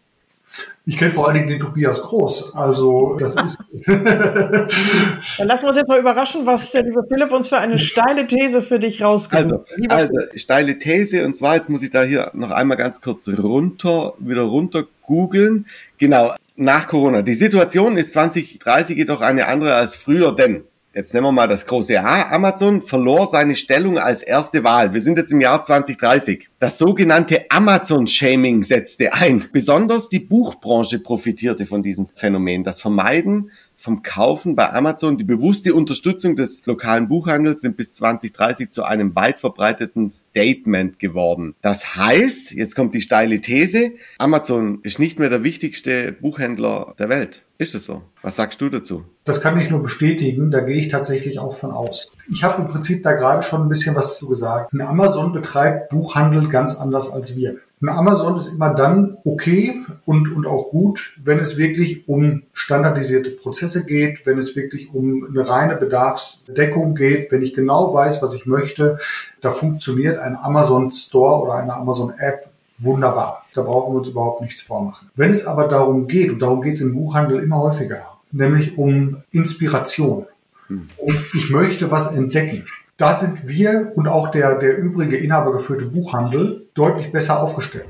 Ich 0.89 0.97
kenne 0.97 1.11
vor 1.11 1.27
allen 1.27 1.35
Dingen 1.35 1.49
den 1.49 1.59
Tobias 1.59 2.01
Groß. 2.01 2.55
Also 2.55 3.17
das 3.19 3.35
ist. 3.35 3.59
Dann 3.87 5.49
lassen 5.49 5.65
wir 5.65 5.69
uns 5.69 5.77
jetzt 5.77 5.89
mal 5.89 5.99
überraschen, 5.99 6.47
was 6.47 6.71
der 6.71 6.85
liebe 6.85 7.05
Philipp 7.09 7.33
uns 7.33 7.49
für 7.49 7.59
eine 7.59 7.77
steile 7.81 8.25
These 8.29 8.63
für 8.63 8.79
dich 8.79 9.03
rausgesucht 9.03 9.53
hat. 9.53 9.91
Also, 9.91 10.15
also 10.15 10.29
steile 10.37 10.79
These 10.79 11.25
und 11.25 11.37
zwar 11.37 11.57
jetzt 11.57 11.69
muss 11.69 11.83
ich 11.83 11.91
da 11.91 12.05
hier 12.05 12.31
noch 12.35 12.53
einmal 12.53 12.77
ganz 12.77 13.01
kurz 13.01 13.29
runter 13.29 14.15
wieder 14.21 14.43
runter 14.43 14.85
googeln. 15.03 15.67
Genau 15.99 16.35
nach 16.55 16.87
Corona. 16.87 17.23
Die 17.23 17.35
Situation 17.35 17.97
ist 17.97 18.13
2030 18.13 18.97
jedoch 18.97 19.21
eine 19.21 19.49
andere 19.49 19.75
als 19.75 19.97
früher, 19.97 20.35
denn 20.37 20.63
jetzt 20.97 21.13
nehmen 21.13 21.27
wir 21.27 21.33
mal 21.33 21.47
das 21.47 21.67
große 21.67 22.01
A, 22.01 22.31
Amazon 22.31 22.81
verlor 22.81 23.27
seine 23.27 23.55
Stellung 23.55 23.99
als 23.99 24.23
erste 24.23 24.65
Wahl. 24.65 24.95
Wir 24.95 25.03
sind 25.03 25.19
jetzt 25.19 25.31
im 25.31 25.43
Jahr 25.43 25.63
2030. 25.63 26.49
Das 26.59 26.79
sogenannte 26.79 27.51
Amazon-Shaming 27.51 28.63
setzte 28.63 29.13
ein. 29.13 29.45
Besonders 29.53 30.09
die 30.09 30.21
Buchbranche 30.21 30.99
profitierte 30.99 31.67
von 31.67 31.83
diesem 31.83 32.09
Phänomen. 32.15 32.65
Das 32.65 32.81
Vermeiden 32.81 33.51
vom 33.87 34.03
Kaufen 34.03 34.57
bei 34.57 34.73
Amazon, 34.73 35.17
die 35.17 35.23
bewusste 35.23 35.73
Unterstützung 35.73 36.35
des 36.35 36.67
lokalen 36.67 37.07
Buchhandels 37.07 37.61
sind 37.61 37.77
bis 37.77 37.93
2030 37.93 38.73
zu 38.73 38.83
einem 38.83 39.15
weit 39.15 39.39
verbreiteten 39.39 40.11
Statement 40.11 40.99
geworden. 40.99 41.55
Das 41.63 41.95
heißt, 41.95 42.51
jetzt 42.51 42.75
kommt 42.75 42.97
die 42.97 43.01
steile 43.01 43.41
These, 43.41 43.93
Amazon 44.19 44.81
ist 44.83 44.99
nicht 44.99 45.21
mehr 45.21 45.31
der 45.31 45.45
wichtigste 45.45 46.11
Buchhändler 46.11 46.97
der 46.99 47.09
Welt. 47.09 47.45
Ist 47.59 47.77
es 47.77 47.87
so? 47.87 48.03
Was 48.23 48.35
sagst 48.35 48.61
du 48.61 48.69
dazu? 48.69 49.05
Das 49.25 49.41
kann 49.41 49.59
ich 49.59 49.71
nur 49.71 49.81
bestätigen, 49.81 50.51
da 50.51 50.61
gehe 50.61 50.79
ich 50.79 50.89
tatsächlich 50.89 51.39
auch 51.39 51.55
von 51.55 51.71
aus. 51.71 52.11
Ich 52.29 52.43
habe 52.43 52.63
im 52.63 52.69
Prinzip 52.69 53.05
da 53.05 53.13
gerade 53.13 53.45
schon 53.45 53.63
ein 53.63 53.69
bisschen 53.69 53.95
was 53.95 54.19
zu 54.19 54.29
gesagt. 54.29 54.73
Amazon 54.79 55.31
betreibt 55.31 55.91
Buchhandel 55.91 56.49
ganz 56.49 56.75
anders 56.75 57.09
als 57.09 57.37
wir. 57.37 57.59
Ein 57.83 57.91
Amazon 57.91 58.39
ist 58.39 58.47
immer 58.47 58.73
dann 58.73 59.19
okay 59.25 59.83
und, 60.07 60.33
und 60.33 60.47
auch 60.47 60.71
gut, 60.71 61.13
wenn 61.23 61.39
es 61.39 61.59
wirklich 61.59 62.09
um 62.09 62.43
standardisierte 62.55 63.31
Prozesse 63.31 63.85
geht, 63.85 64.25
wenn 64.25 64.39
es 64.39 64.57
wirklich 64.57 64.95
um 64.95 65.27
eine 65.29 65.47
reine 65.47 65.77
Bedarfsdeckung 65.77 66.95
geht, 66.95 67.31
wenn 67.31 67.43
ich 67.43 67.53
genau 67.53 67.93
weiß, 67.93 68.23
was 68.23 68.33
ich 68.33 68.47
möchte. 68.47 68.99
Da 69.43 69.51
funktioniert 69.51 70.19
ein 70.19 70.37
Amazon 70.37 70.91
Store 70.91 71.43
oder 71.43 71.55
eine 71.57 71.75
Amazon 71.75 72.15
App 72.19 72.49
wunderbar. 72.79 73.45
Da 73.53 73.61
brauchen 73.61 73.93
wir 73.93 73.99
uns 73.99 74.09
überhaupt 74.09 74.41
nichts 74.41 74.63
vormachen. 74.63 75.11
Wenn 75.15 75.33
es 75.33 75.47
aber 75.47 75.69
darum 75.69 76.07
geht, 76.07 76.31
und 76.31 76.39
darum 76.41 76.63
geht 76.63 76.75
es 76.75 76.81
im 76.81 76.95
Buchhandel 76.95 77.43
immer 77.43 77.59
häufiger, 77.59 78.07
nämlich 78.33 78.79
um 78.79 79.19
Inspiration. 79.33 80.25
Hm. 80.69 80.89
Und 80.97 81.19
ich 81.35 81.51
möchte 81.51 81.91
was 81.91 82.15
entdecken. 82.15 82.65
Da 82.97 83.13
sind 83.13 83.47
wir 83.47 83.93
und 83.95 84.09
auch 84.09 84.31
der, 84.31 84.59
der 84.59 84.79
übrige 84.79 85.17
inhabergeführte 85.17 85.87
Buchhandel 85.87 86.67
deutlich 86.75 87.13
besser 87.13 87.43
aufgestellt. 87.43 87.89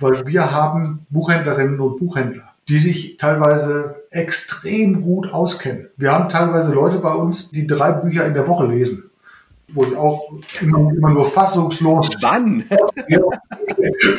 Weil 0.00 0.26
wir 0.26 0.50
haben 0.50 1.06
Buchhändlerinnen 1.10 1.78
und 1.80 1.98
Buchhändler, 1.98 2.54
die 2.68 2.78
sich 2.78 3.18
teilweise 3.18 3.96
extrem 4.10 5.02
gut 5.02 5.32
auskennen. 5.32 5.88
Wir 5.96 6.12
haben 6.12 6.28
teilweise 6.28 6.72
Leute 6.72 6.98
bei 6.98 7.14
uns, 7.14 7.50
die 7.50 7.66
drei 7.66 7.92
Bücher 7.92 8.26
in 8.26 8.34
der 8.34 8.48
Woche 8.48 8.66
lesen 8.66 9.10
wo 9.74 9.84
ich 9.84 9.96
auch 9.96 10.32
immer, 10.60 10.92
immer 10.92 11.10
nur 11.10 11.24
fassungslos. 11.24 12.10
Wann? 12.20 12.64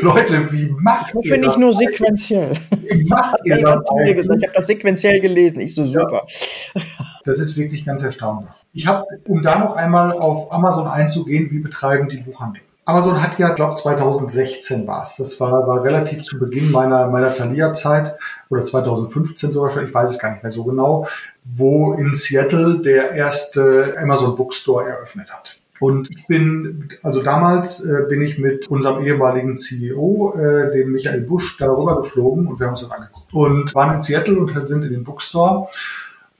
Leute, 0.02 0.52
wie 0.52 0.66
macht 0.80 1.14
ihr 1.16 1.34
Finde 1.34 1.48
ich 1.48 1.58
nur 1.58 1.72
sequenziell. 1.72 2.54
Wie 2.72 3.06
macht 3.06 3.36
ihr 3.44 3.62
das? 3.62 3.88
Ich 4.06 4.30
habe 4.32 4.52
das 4.54 4.68
sequenziell 4.68 5.20
gelesen. 5.20 5.60
Ich 5.60 5.76
so 5.76 5.86
super. 5.86 6.26
Ja. 6.74 6.82
Das 7.26 7.40
ist 7.40 7.58
wirklich 7.58 7.86
ganz 7.86 8.04
erstaunlich. 8.04 8.52
Ich 8.74 8.88
habe, 8.88 9.06
um 9.26 9.42
da 9.42 9.58
noch 9.58 9.76
einmal 9.76 10.12
auf 10.14 10.52
Amazon 10.52 10.88
einzugehen, 10.88 11.52
wie 11.52 11.60
betreiben 11.60 12.10
die 12.10 12.18
Buchhandel? 12.18 12.62
Amazon 12.86 13.22
hat 13.22 13.40
ja, 13.40 13.54
glaube 13.54 13.76
2016 13.76 14.86
war 14.88 15.04
es. 15.04 15.16
Das 15.16 15.40
war, 15.40 15.66
war 15.68 15.84
relativ 15.84 16.24
zu 16.24 16.38
Beginn 16.38 16.70
meiner, 16.70 17.08
meiner 17.08 17.34
Thalia-Zeit 17.34 18.16
oder 18.50 18.64
2015 18.64 19.52
sogar 19.54 19.72
schon, 19.72 19.86
ich 19.86 19.94
weiß 19.94 20.12
es 20.12 20.20
gar 20.20 20.32
nicht 20.32 20.44
mehr 20.44 20.52
so 20.52 20.66
genau, 20.66 21.08
wo 21.46 21.94
in 21.94 22.14
Seattle 22.14 22.80
der 22.80 23.12
erste 23.12 23.96
Amazon 23.98 24.36
Bookstore 24.36 24.90
eröffnet 24.90 25.34
hat. 25.34 25.58
Und 25.80 26.10
ich 26.12 26.28
bin, 26.28 26.90
also 27.04 27.22
damals 27.22 27.84
äh, 27.84 28.06
bin 28.08 28.22
ich 28.22 28.38
mit 28.38 28.68
unserem 28.68 29.04
ehemaligen 29.06 29.58
CEO, 29.58 30.36
äh, 30.38 30.72
dem 30.72 30.92
Michael 30.92 31.22
Busch, 31.22 31.58
darüber 31.58 31.98
geflogen 32.02 32.48
und 32.48 32.60
wir 32.60 32.68
haben 32.68 32.74
uns 32.74 32.82
das 32.82 32.92
angeguckt. 32.92 33.34
Und 33.34 33.74
waren 33.76 33.96
in 33.96 34.02
Seattle 34.02 34.38
und 34.38 34.68
sind 34.68 34.84
in 34.84 34.92
den 34.92 35.04
Bookstore. 35.04 35.68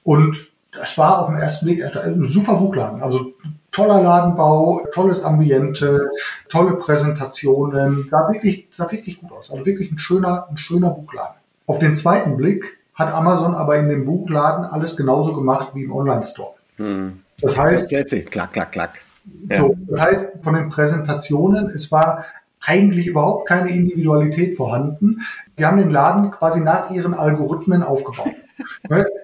Und 0.02 0.46
das 0.78 0.98
war 0.98 1.20
auf 1.20 1.28
den 1.28 1.38
ersten 1.38 1.66
Blick 1.66 1.84
ein 1.96 2.22
super 2.24 2.54
Buchladen. 2.54 3.02
Also 3.02 3.32
toller 3.70 4.02
Ladenbau, 4.02 4.86
tolles 4.92 5.22
Ambiente, 5.22 6.10
tolle 6.48 6.74
Präsentationen. 6.74 8.08
Sah 8.10 8.32
wirklich, 8.32 8.68
sah 8.70 8.90
wirklich 8.90 9.20
gut 9.20 9.32
aus. 9.32 9.50
Also 9.50 9.66
wirklich 9.66 9.90
ein 9.90 9.98
schöner, 9.98 10.46
ein 10.50 10.56
schöner 10.56 10.90
Buchladen. 10.90 11.36
Auf 11.66 11.78
den 11.78 11.94
zweiten 11.94 12.36
Blick 12.36 12.78
hat 12.94 13.12
Amazon 13.12 13.54
aber 13.54 13.76
in 13.76 13.88
dem 13.88 14.04
Buchladen 14.04 14.64
alles 14.64 14.96
genauso 14.96 15.34
gemacht 15.34 15.70
wie 15.74 15.84
im 15.84 15.92
Online-Store. 15.92 16.54
Hm. 16.76 17.20
Das 17.40 17.58
heißt, 17.58 17.88
klack, 18.30 18.52
klack, 18.52 18.72
klack. 18.72 19.00
Ja. 19.48 19.58
So, 19.58 19.76
das 19.88 20.00
heißt, 20.00 20.32
von 20.42 20.54
den 20.54 20.68
Präsentationen, 20.68 21.70
es 21.70 21.90
war 21.90 22.26
eigentlich 22.60 23.06
überhaupt 23.06 23.48
keine 23.48 23.70
Individualität 23.70 24.56
vorhanden. 24.56 25.20
Die 25.58 25.64
haben 25.64 25.78
den 25.78 25.90
Laden 25.90 26.30
quasi 26.30 26.60
nach 26.60 26.90
ihren 26.90 27.14
Algorithmen 27.14 27.82
aufgebaut. 27.82 28.34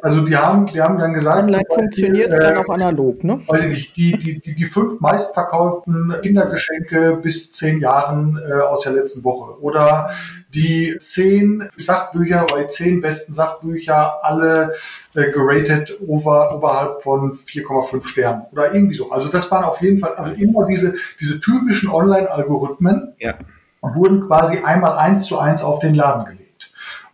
Also 0.02 0.22
die 0.22 0.36
haben, 0.36 0.66
die 0.66 0.80
haben 0.80 0.98
dann 0.98 1.12
gesagt, 1.12 1.44
Online 1.44 1.64
funktioniert 1.68 2.30
es 2.30 2.38
äh, 2.38 2.40
dann 2.40 2.56
auch 2.58 2.68
analog, 2.72 3.22
ne? 3.24 3.40
Weiß 3.46 3.64
ich 3.64 3.70
nicht, 3.70 3.96
die, 3.96 4.12
die, 4.18 4.40
die, 4.40 4.54
die 4.54 4.64
fünf 4.64 5.00
meistverkauften 5.00 6.14
Kindergeschenke 6.22 7.18
bis 7.22 7.52
zehn 7.52 7.80
Jahren 7.80 8.40
äh, 8.48 8.60
aus 8.60 8.82
der 8.82 8.92
letzten 8.92 9.24
Woche 9.24 9.60
oder 9.60 10.10
die 10.54 10.96
zehn 11.00 11.68
Sachbücher 11.76 12.44
oder 12.44 12.62
die 12.62 12.68
zehn 12.68 13.00
besten 13.00 13.32
Sachbücher 13.32 14.24
alle 14.24 14.74
äh, 15.14 15.30
geratet 15.30 15.98
over, 16.06 16.54
oberhalb 16.56 17.02
von 17.02 17.32
4,5 17.32 18.06
Sternen 18.06 18.42
oder 18.52 18.74
irgendwie 18.74 18.94
so. 18.94 19.10
Also 19.10 19.28
das 19.28 19.50
waren 19.50 19.64
auf 19.64 19.80
jeden 19.80 19.98
Fall 19.98 20.14
also 20.14 20.42
immer 20.42 20.66
diese, 20.66 20.94
diese 21.20 21.38
typischen 21.40 21.88
Online-Algorithmen 21.88 23.14
ja. 23.18 23.34
wurden 23.82 24.26
quasi 24.26 24.58
einmal 24.58 24.92
eins 24.92 25.26
zu 25.26 25.38
eins 25.38 25.62
auf 25.62 25.78
den 25.78 25.94
Laden 25.94 26.24
gelegt. 26.24 26.39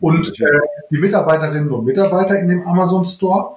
Und 0.00 0.40
äh, 0.40 0.44
die 0.90 0.98
Mitarbeiterinnen 0.98 1.70
und 1.70 1.84
Mitarbeiter 1.84 2.38
in 2.38 2.48
dem 2.48 2.66
Amazon 2.66 3.04
Store 3.04 3.56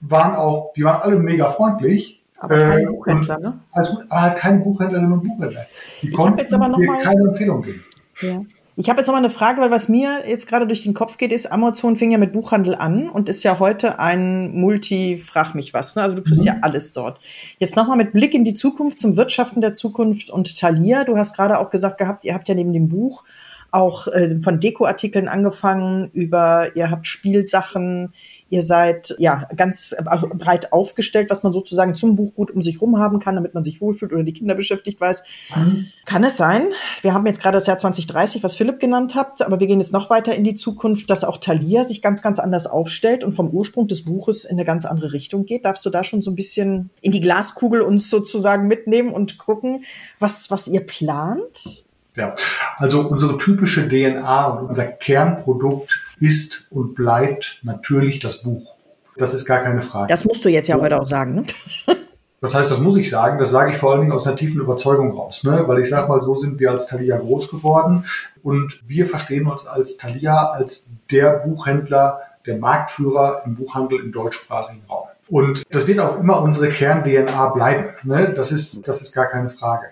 waren 0.00 0.36
auch, 0.36 0.72
die 0.74 0.84
waren 0.84 1.02
alle 1.02 1.16
mega 1.16 1.48
freundlich. 1.48 2.22
Aber 2.38 2.56
keine 2.56 2.82
äh, 2.82 2.86
Buchhändler, 2.86 3.38
ne? 3.38 3.60
Also 3.70 3.98
halt 4.10 4.36
keine 4.36 4.60
Buchhändlerinnen 4.60 5.12
und 5.12 5.22
Buchhändler. 5.22 5.66
Die 6.00 6.08
ich 6.08 6.14
konnten 6.14 6.38
jetzt 6.38 6.54
aber 6.54 6.68
noch 6.68 6.78
mal, 6.78 6.98
keine 6.98 7.22
Empfehlung 7.28 7.60
geben. 7.62 7.84
Ja. 8.22 8.40
Ich 8.76 8.88
habe 8.88 9.00
jetzt 9.00 9.08
noch 9.08 9.14
mal 9.14 9.18
eine 9.18 9.28
Frage, 9.28 9.60
weil 9.60 9.70
was 9.70 9.90
mir 9.90 10.26
jetzt 10.26 10.48
gerade 10.48 10.66
durch 10.66 10.84
den 10.84 10.94
Kopf 10.94 11.18
geht, 11.18 11.32
ist, 11.32 11.52
Amazon 11.52 11.96
fing 11.96 12.12
ja 12.12 12.18
mit 12.18 12.32
Buchhandel 12.32 12.74
an 12.74 13.10
und 13.10 13.28
ist 13.28 13.42
ja 13.42 13.58
heute 13.58 13.98
ein 13.98 14.52
Multi, 14.52 15.18
frag 15.18 15.54
mich 15.54 15.74
was, 15.74 15.96
ne? 15.96 16.02
Also 16.02 16.14
du 16.14 16.22
kriegst 16.22 16.40
mhm. 16.40 16.46
ja 16.46 16.56
alles 16.62 16.94
dort. 16.94 17.20
Jetzt 17.58 17.76
nochmal 17.76 17.98
mit 17.98 18.12
Blick 18.12 18.32
in 18.32 18.44
die 18.44 18.54
Zukunft, 18.54 18.98
zum 18.98 19.18
Wirtschaften 19.18 19.60
der 19.60 19.74
Zukunft 19.74 20.30
und 20.30 20.58
Thalia. 20.58 21.04
Du 21.04 21.18
hast 21.18 21.36
gerade 21.36 21.58
auch 21.58 21.68
gesagt 21.68 21.98
gehabt, 21.98 22.24
ihr 22.24 22.32
habt 22.32 22.48
ja 22.48 22.54
neben 22.54 22.72
dem 22.72 22.88
Buch 22.88 23.24
auch 23.72 24.08
äh, 24.08 24.40
von 24.40 24.60
Dekoartikeln 24.60 25.28
angefangen 25.28 26.10
über, 26.12 26.74
ihr 26.76 26.90
habt 26.90 27.06
Spielsachen, 27.06 28.12
ihr 28.48 28.62
seid 28.62 29.14
ja 29.18 29.48
ganz 29.56 29.94
breit 30.34 30.72
aufgestellt, 30.72 31.30
was 31.30 31.42
man 31.42 31.52
sozusagen 31.52 31.94
zum 31.94 32.16
Buch 32.16 32.34
gut 32.34 32.50
um 32.50 32.62
sich 32.62 32.80
rum 32.80 32.98
haben 32.98 33.18
kann, 33.20 33.36
damit 33.36 33.54
man 33.54 33.64
sich 33.64 33.80
wohlfühlt 33.80 34.12
oder 34.12 34.24
die 34.24 34.32
Kinder 34.32 34.54
beschäftigt 34.54 35.00
weiß. 35.00 35.22
Mhm. 35.56 35.86
Kann 36.04 36.24
es 36.24 36.36
sein? 36.36 36.62
Wir 37.02 37.14
haben 37.14 37.26
jetzt 37.26 37.40
gerade 37.40 37.56
das 37.56 37.66
Jahr 37.66 37.78
2030, 37.78 38.42
was 38.42 38.56
Philipp 38.56 38.80
genannt 38.80 39.14
hat, 39.14 39.42
aber 39.42 39.60
wir 39.60 39.66
gehen 39.66 39.80
jetzt 39.80 39.92
noch 39.92 40.10
weiter 40.10 40.34
in 40.34 40.44
die 40.44 40.54
Zukunft, 40.54 41.08
dass 41.10 41.24
auch 41.24 41.38
Thalia 41.38 41.84
sich 41.84 42.02
ganz, 42.02 42.22
ganz 42.22 42.38
anders 42.38 42.66
aufstellt 42.66 43.24
und 43.24 43.32
vom 43.32 43.50
Ursprung 43.50 43.86
des 43.86 44.04
Buches 44.04 44.44
in 44.44 44.56
eine 44.56 44.64
ganz 44.64 44.84
andere 44.84 45.12
Richtung 45.12 45.46
geht. 45.46 45.64
Darfst 45.64 45.86
du 45.86 45.90
da 45.90 46.02
schon 46.04 46.22
so 46.22 46.30
ein 46.30 46.36
bisschen 46.36 46.90
in 47.00 47.12
die 47.12 47.20
Glaskugel 47.20 47.82
uns 47.82 48.10
sozusagen 48.10 48.66
mitnehmen 48.66 49.12
und 49.12 49.38
gucken, 49.38 49.84
was, 50.18 50.50
was 50.50 50.66
ihr 50.68 50.86
plant? 50.86 51.84
Ja, 52.16 52.34
also 52.76 53.02
unsere 53.02 53.38
typische 53.38 53.88
DNA 53.88 54.46
und 54.46 54.68
unser 54.68 54.86
Kernprodukt 54.86 56.00
ist 56.18 56.66
und 56.70 56.94
bleibt 56.94 57.60
natürlich 57.62 58.18
das 58.18 58.42
Buch. 58.42 58.74
Das 59.16 59.34
ist 59.34 59.44
gar 59.44 59.60
keine 59.60 59.82
Frage. 59.82 60.08
Das 60.08 60.24
musst 60.24 60.44
du 60.44 60.48
jetzt 60.48 60.68
ja 60.68 60.78
heute 60.80 61.00
auch 61.00 61.06
sagen, 61.06 61.34
ne? 61.34 61.44
Das 62.42 62.54
heißt, 62.54 62.70
das 62.70 62.78
muss 62.78 62.96
ich 62.96 63.10
sagen, 63.10 63.38
das 63.38 63.50
sage 63.50 63.70
ich 63.70 63.76
vor 63.76 63.92
allen 63.92 64.00
Dingen 64.00 64.12
aus 64.12 64.26
einer 64.26 64.34
tiefen 64.34 64.62
Überzeugung 64.62 65.12
raus, 65.12 65.44
ne? 65.44 65.64
weil 65.66 65.78
ich 65.78 65.90
sage 65.90 66.08
mal, 66.08 66.22
so 66.22 66.34
sind 66.34 66.58
wir 66.58 66.70
als 66.70 66.86
Thalia 66.86 67.18
groß 67.18 67.50
geworden 67.50 68.06
und 68.42 68.80
wir 68.86 69.06
verstehen 69.06 69.46
uns 69.46 69.66
als 69.66 69.98
Thalia 69.98 70.46
als 70.46 70.88
der 71.10 71.32
Buchhändler, 71.32 72.20
der 72.46 72.56
Marktführer 72.56 73.42
im 73.44 73.56
Buchhandel 73.56 74.00
im 74.00 74.10
deutschsprachigen 74.10 74.82
Raum. 74.88 75.08
Und 75.28 75.62
das 75.70 75.86
wird 75.86 76.00
auch 76.00 76.18
immer 76.18 76.40
unsere 76.40 76.70
Kern-DNA 76.70 77.48
bleiben. 77.48 77.90
Ne? 78.04 78.32
Das, 78.34 78.50
ist, 78.50 78.88
das 78.88 79.02
ist 79.02 79.12
gar 79.12 79.26
keine 79.26 79.50
Frage. 79.50 79.88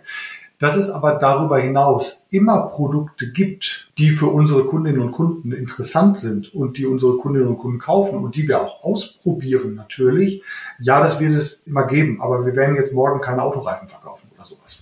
Dass 0.59 0.75
es 0.75 0.91
aber 0.91 1.15
darüber 1.15 1.59
hinaus 1.59 2.27
immer 2.31 2.67
Produkte 2.67 3.31
gibt, 3.31 3.91
die 3.97 4.11
für 4.11 4.27
unsere 4.27 4.65
Kundinnen 4.65 5.01
und 5.01 5.13
Kunden 5.13 5.53
interessant 5.53 6.19
sind 6.19 6.53
und 6.53 6.77
die 6.79 6.87
unsere 6.87 7.17
Kundinnen 7.17 7.49
und 7.49 7.59
Kunden 7.59 7.79
kaufen 7.79 8.25
und 8.25 8.35
die 8.35 8.49
wir 8.49 8.61
auch 8.63 8.83
ausprobieren 8.83 9.77
natürlich, 9.77 10.43
ja, 10.81 11.01
das 11.01 11.21
wird 11.21 11.35
es 11.35 11.67
immer 11.67 11.87
geben. 11.87 12.21
Aber 12.21 12.45
wir 12.45 12.57
werden 12.57 12.75
jetzt 12.75 12.93
morgen 12.93 13.21
keine 13.21 13.43
Autoreifen 13.43 13.87
verkaufen 13.87 14.29
oder 14.35 14.45
sowas. 14.45 14.78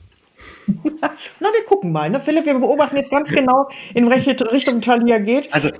Na, 1.40 1.48
wir 1.52 1.64
gucken 1.66 1.92
mal. 1.92 2.10
Ne? 2.10 2.20
Philipp, 2.20 2.46
wir 2.46 2.58
beobachten 2.58 2.96
jetzt 2.96 3.10
ganz 3.10 3.30
genau, 3.30 3.68
in 3.94 4.08
welche 4.10 4.36
Richtung 4.52 4.80
Thalia 4.80 5.18
geht. 5.18 5.52
Also 5.52 5.70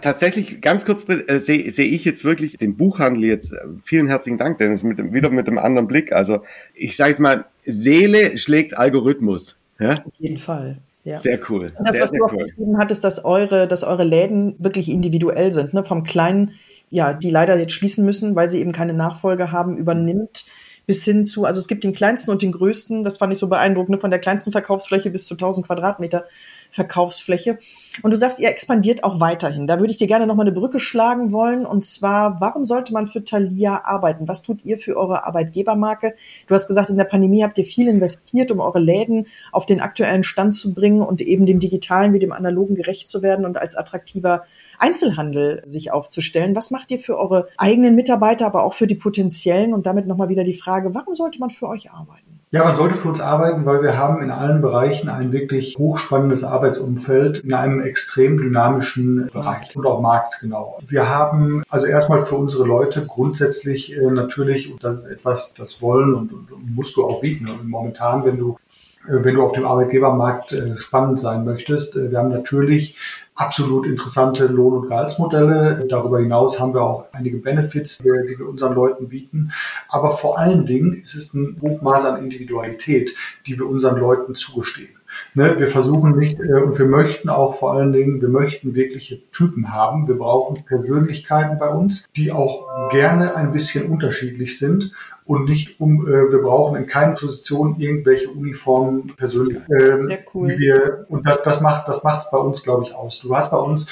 tatsächlich, 0.00 0.60
ganz 0.60 0.84
kurz 0.84 1.04
äh, 1.08 1.40
sehe 1.40 1.70
seh 1.70 1.84
ich 1.84 2.04
jetzt 2.04 2.24
wirklich 2.24 2.56
den 2.56 2.76
Buchhandel 2.76 3.24
jetzt. 3.24 3.52
Äh, 3.52 3.56
vielen 3.84 4.08
herzlichen 4.08 4.38
Dank, 4.38 4.58
Dennis, 4.58 4.82
mit 4.82 4.98
dem, 4.98 5.12
wieder 5.12 5.30
mit 5.30 5.46
einem 5.46 5.58
anderen 5.58 5.86
Blick. 5.86 6.12
Also 6.12 6.42
ich 6.74 6.96
sage 6.96 7.10
jetzt 7.10 7.20
mal, 7.20 7.44
Seele 7.64 8.38
schlägt 8.38 8.76
Algorithmus. 8.76 9.58
Ja? 9.78 9.94
Auf 10.04 10.12
jeden 10.18 10.38
Fall. 10.38 10.78
Ja. 11.04 11.16
Sehr 11.16 11.38
cool. 11.48 11.72
Das, 11.78 11.92
sehr, 11.92 12.04
was 12.04 12.12
du 12.12 12.24
auch 12.24 12.32
cool. 12.32 12.44
geschrieben 12.44 12.78
hattest, 12.78 13.04
dass 13.04 13.24
eure, 13.24 13.66
dass 13.66 13.84
eure 13.84 14.04
Läden 14.04 14.54
wirklich 14.58 14.90
individuell 14.90 15.52
sind, 15.52 15.74
ne? 15.74 15.84
vom 15.84 16.04
kleinen, 16.04 16.52
ja, 16.90 17.12
die 17.12 17.30
leider 17.30 17.58
jetzt 17.58 17.72
schließen 17.72 18.04
müssen, 18.04 18.34
weil 18.36 18.48
sie 18.48 18.60
eben 18.60 18.72
keine 18.72 18.92
Nachfolge 18.94 19.52
haben, 19.52 19.76
übernimmt 19.76 20.44
bis 20.90 21.04
hin 21.04 21.24
zu, 21.24 21.44
also 21.44 21.60
es 21.60 21.68
gibt 21.68 21.84
den 21.84 21.92
kleinsten 21.92 22.32
und 22.32 22.42
den 22.42 22.50
größten, 22.50 23.04
das 23.04 23.18
fand 23.18 23.32
ich 23.32 23.38
so 23.38 23.46
beeindruckend, 23.46 23.90
ne? 23.90 23.98
von 23.98 24.10
der 24.10 24.18
kleinsten 24.18 24.50
Verkaufsfläche 24.50 25.08
bis 25.08 25.24
zu 25.24 25.34
1000 25.34 25.64
Quadratmeter 25.64 26.26
Verkaufsfläche. 26.70 27.58
Und 28.02 28.10
du 28.10 28.16
sagst, 28.16 28.38
ihr 28.38 28.48
expandiert 28.48 29.04
auch 29.04 29.20
weiterhin. 29.20 29.66
Da 29.66 29.78
würde 29.78 29.90
ich 29.90 29.98
dir 29.98 30.06
gerne 30.06 30.26
nochmal 30.26 30.46
eine 30.46 30.54
Brücke 30.54 30.80
schlagen 30.80 31.32
wollen. 31.32 31.66
Und 31.66 31.84
zwar, 31.84 32.40
warum 32.40 32.64
sollte 32.64 32.92
man 32.92 33.06
für 33.06 33.24
Thalia 33.24 33.84
arbeiten? 33.84 34.28
Was 34.28 34.42
tut 34.42 34.64
ihr 34.64 34.78
für 34.78 34.96
eure 34.96 35.24
Arbeitgebermarke? 35.26 36.14
Du 36.46 36.54
hast 36.54 36.68
gesagt, 36.68 36.90
in 36.90 36.96
der 36.96 37.04
Pandemie 37.04 37.42
habt 37.42 37.58
ihr 37.58 37.64
viel 37.64 37.88
investiert, 37.88 38.50
um 38.50 38.60
eure 38.60 38.78
Läden 38.78 39.26
auf 39.52 39.66
den 39.66 39.80
aktuellen 39.80 40.22
Stand 40.22 40.54
zu 40.54 40.74
bringen 40.74 41.02
und 41.02 41.20
eben 41.20 41.46
dem 41.46 41.60
digitalen 41.60 42.12
wie 42.12 42.18
dem 42.18 42.32
analogen 42.32 42.74
gerecht 42.74 43.08
zu 43.08 43.22
werden 43.22 43.44
und 43.44 43.58
als 43.58 43.76
attraktiver 43.76 44.44
Einzelhandel 44.78 45.62
sich 45.66 45.92
aufzustellen. 45.92 46.54
Was 46.54 46.70
macht 46.70 46.90
ihr 46.90 46.98
für 46.98 47.18
eure 47.18 47.48
eigenen 47.56 47.94
Mitarbeiter, 47.94 48.46
aber 48.46 48.64
auch 48.64 48.74
für 48.74 48.86
die 48.86 48.94
potenziellen? 48.94 49.74
Und 49.74 49.86
damit 49.86 50.06
nochmal 50.06 50.28
wieder 50.28 50.44
die 50.44 50.54
Frage, 50.54 50.94
warum 50.94 51.14
sollte 51.14 51.38
man 51.38 51.50
für 51.50 51.68
euch 51.68 51.90
arbeiten? 51.90 52.29
Ja, 52.52 52.64
man 52.64 52.74
sollte 52.74 52.96
für 52.96 53.06
uns 53.06 53.20
arbeiten, 53.20 53.64
weil 53.64 53.80
wir 53.80 53.96
haben 53.96 54.22
in 54.22 54.32
allen 54.32 54.60
Bereichen 54.60 55.08
ein 55.08 55.30
wirklich 55.30 55.76
hochspannendes 55.78 56.42
Arbeitsumfeld 56.42 57.38
in 57.38 57.54
einem 57.54 57.80
extrem 57.80 58.38
dynamischen 58.38 59.28
Bereich 59.32 59.76
und 59.76 59.86
auch 59.86 60.00
Markt, 60.00 60.40
genau. 60.40 60.80
Wir 60.84 61.08
haben 61.08 61.62
also 61.68 61.86
erstmal 61.86 62.26
für 62.26 62.34
unsere 62.34 62.64
Leute 62.64 63.06
grundsätzlich 63.06 63.96
äh, 63.96 64.10
natürlich, 64.10 64.68
und 64.72 64.82
das 64.82 64.96
ist 64.96 65.06
etwas, 65.06 65.54
das 65.54 65.80
wollen 65.80 66.12
und, 66.12 66.32
und, 66.32 66.50
und 66.50 66.74
musst 66.74 66.96
du 66.96 67.04
auch 67.04 67.20
bieten. 67.20 67.46
Und 67.48 67.68
momentan, 67.68 68.24
wenn 68.24 68.36
du 68.36 68.58
äh, 69.06 69.24
wenn 69.24 69.34
du 69.34 69.42
auf 69.42 69.52
dem 69.52 69.64
Arbeitgebermarkt 69.64 70.52
äh, 70.52 70.76
spannend 70.76 71.20
sein 71.20 71.44
möchtest. 71.44 71.96
Äh, 71.96 72.10
wir 72.10 72.18
haben 72.18 72.30
natürlich 72.30 72.96
absolut 73.40 73.86
interessante 73.86 74.46
Lohn- 74.46 74.74
und 74.74 74.88
Gehaltsmodelle. 74.88 75.86
Darüber 75.88 76.20
hinaus 76.20 76.60
haben 76.60 76.74
wir 76.74 76.82
auch 76.82 77.06
einige 77.12 77.38
Benefits, 77.38 77.98
die 77.98 78.04
wir 78.04 78.46
unseren 78.46 78.74
Leuten 78.74 79.08
bieten. 79.08 79.52
Aber 79.88 80.10
vor 80.10 80.38
allen 80.38 80.66
Dingen 80.66 81.00
ist 81.00 81.14
es 81.14 81.32
ein 81.32 81.56
Hochmaß 81.60 82.04
an 82.04 82.22
Individualität, 82.22 83.14
die 83.46 83.58
wir 83.58 83.66
unseren 83.66 83.98
Leuten 83.98 84.34
zugestehen. 84.34 84.99
Ne, 85.34 85.58
wir 85.58 85.68
versuchen 85.68 86.18
nicht 86.18 86.40
äh, 86.40 86.54
und 86.54 86.78
wir 86.78 86.86
möchten 86.86 87.28
auch 87.28 87.54
vor 87.54 87.72
allen 87.72 87.92
Dingen, 87.92 88.20
wir 88.20 88.28
möchten 88.28 88.74
wirkliche 88.74 89.20
Typen 89.30 89.72
haben. 89.72 90.08
Wir 90.08 90.16
brauchen 90.16 90.64
Persönlichkeiten 90.64 91.58
bei 91.58 91.68
uns, 91.68 92.06
die 92.16 92.32
auch 92.32 92.90
gerne 92.90 93.36
ein 93.36 93.52
bisschen 93.52 93.86
unterschiedlich 93.86 94.58
sind 94.58 94.92
und 95.24 95.48
nicht 95.48 95.80
um, 95.80 96.08
äh, 96.08 96.32
wir 96.32 96.42
brauchen 96.42 96.76
in 96.76 96.86
keiner 96.86 97.14
Position 97.14 97.76
irgendwelche 97.78 98.28
Uniformen 98.28 99.06
persönlich. 99.16 99.58
Äh, 99.68 100.18
cool. 100.34 100.58
wir, 100.58 101.06
und 101.08 101.24
das, 101.24 101.44
das 101.44 101.60
macht 101.60 101.86
das 101.86 102.02
macht's 102.02 102.30
bei 102.30 102.38
uns, 102.38 102.62
glaube 102.64 102.84
ich, 102.84 102.94
aus. 102.94 103.20
Du 103.20 103.36
hast 103.36 103.50
bei 103.52 103.58
uns 103.58 103.88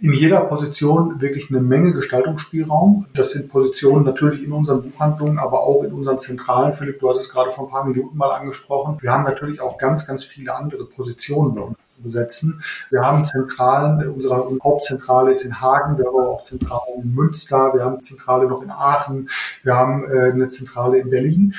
in 0.00 0.12
jeder 0.12 0.40
Position 0.42 1.20
wirklich 1.20 1.50
eine 1.50 1.60
Menge 1.60 1.92
Gestaltungsspielraum. 1.92 3.06
Das 3.14 3.30
sind 3.30 3.50
Positionen 3.50 4.04
natürlich 4.04 4.44
in 4.44 4.52
unseren 4.52 4.82
Buchhandlungen, 4.82 5.38
aber 5.38 5.60
auch 5.60 5.82
in 5.82 5.92
unseren 5.92 6.18
Zentralen. 6.18 6.72
Philipp, 6.72 7.00
du 7.00 7.10
hast 7.10 7.18
es 7.18 7.28
gerade 7.28 7.50
vor 7.50 7.66
ein 7.66 7.70
paar 7.70 7.84
Minuten 7.84 8.16
mal 8.16 8.30
angesprochen. 8.30 8.98
Wir 9.00 9.12
haben 9.12 9.24
natürlich 9.24 9.60
auch 9.60 9.78
ganz, 9.78 10.06
ganz 10.06 10.24
viele 10.24 10.54
andere 10.54 10.84
Positionen 10.84 11.58
uns 11.58 11.76
zu 11.96 12.02
besetzen. 12.02 12.62
Wir 12.90 13.02
haben 13.02 13.24
Zentralen, 13.24 14.08
unsere 14.10 14.36
Hauptzentrale 14.62 15.32
ist 15.32 15.44
in 15.44 15.60
Hagen, 15.60 15.98
wir 15.98 16.06
haben 16.06 16.16
auch 16.16 16.42
Zentralen 16.42 17.02
in 17.02 17.14
Münster, 17.14 17.74
wir 17.74 17.84
haben 17.84 18.02
Zentrale 18.02 18.48
noch 18.48 18.62
in 18.62 18.70
Aachen, 18.70 19.28
wir 19.62 19.74
haben 19.74 20.04
äh, 20.04 20.30
eine 20.30 20.48
Zentrale 20.48 20.98
in 20.98 21.10
Berlin 21.10 21.54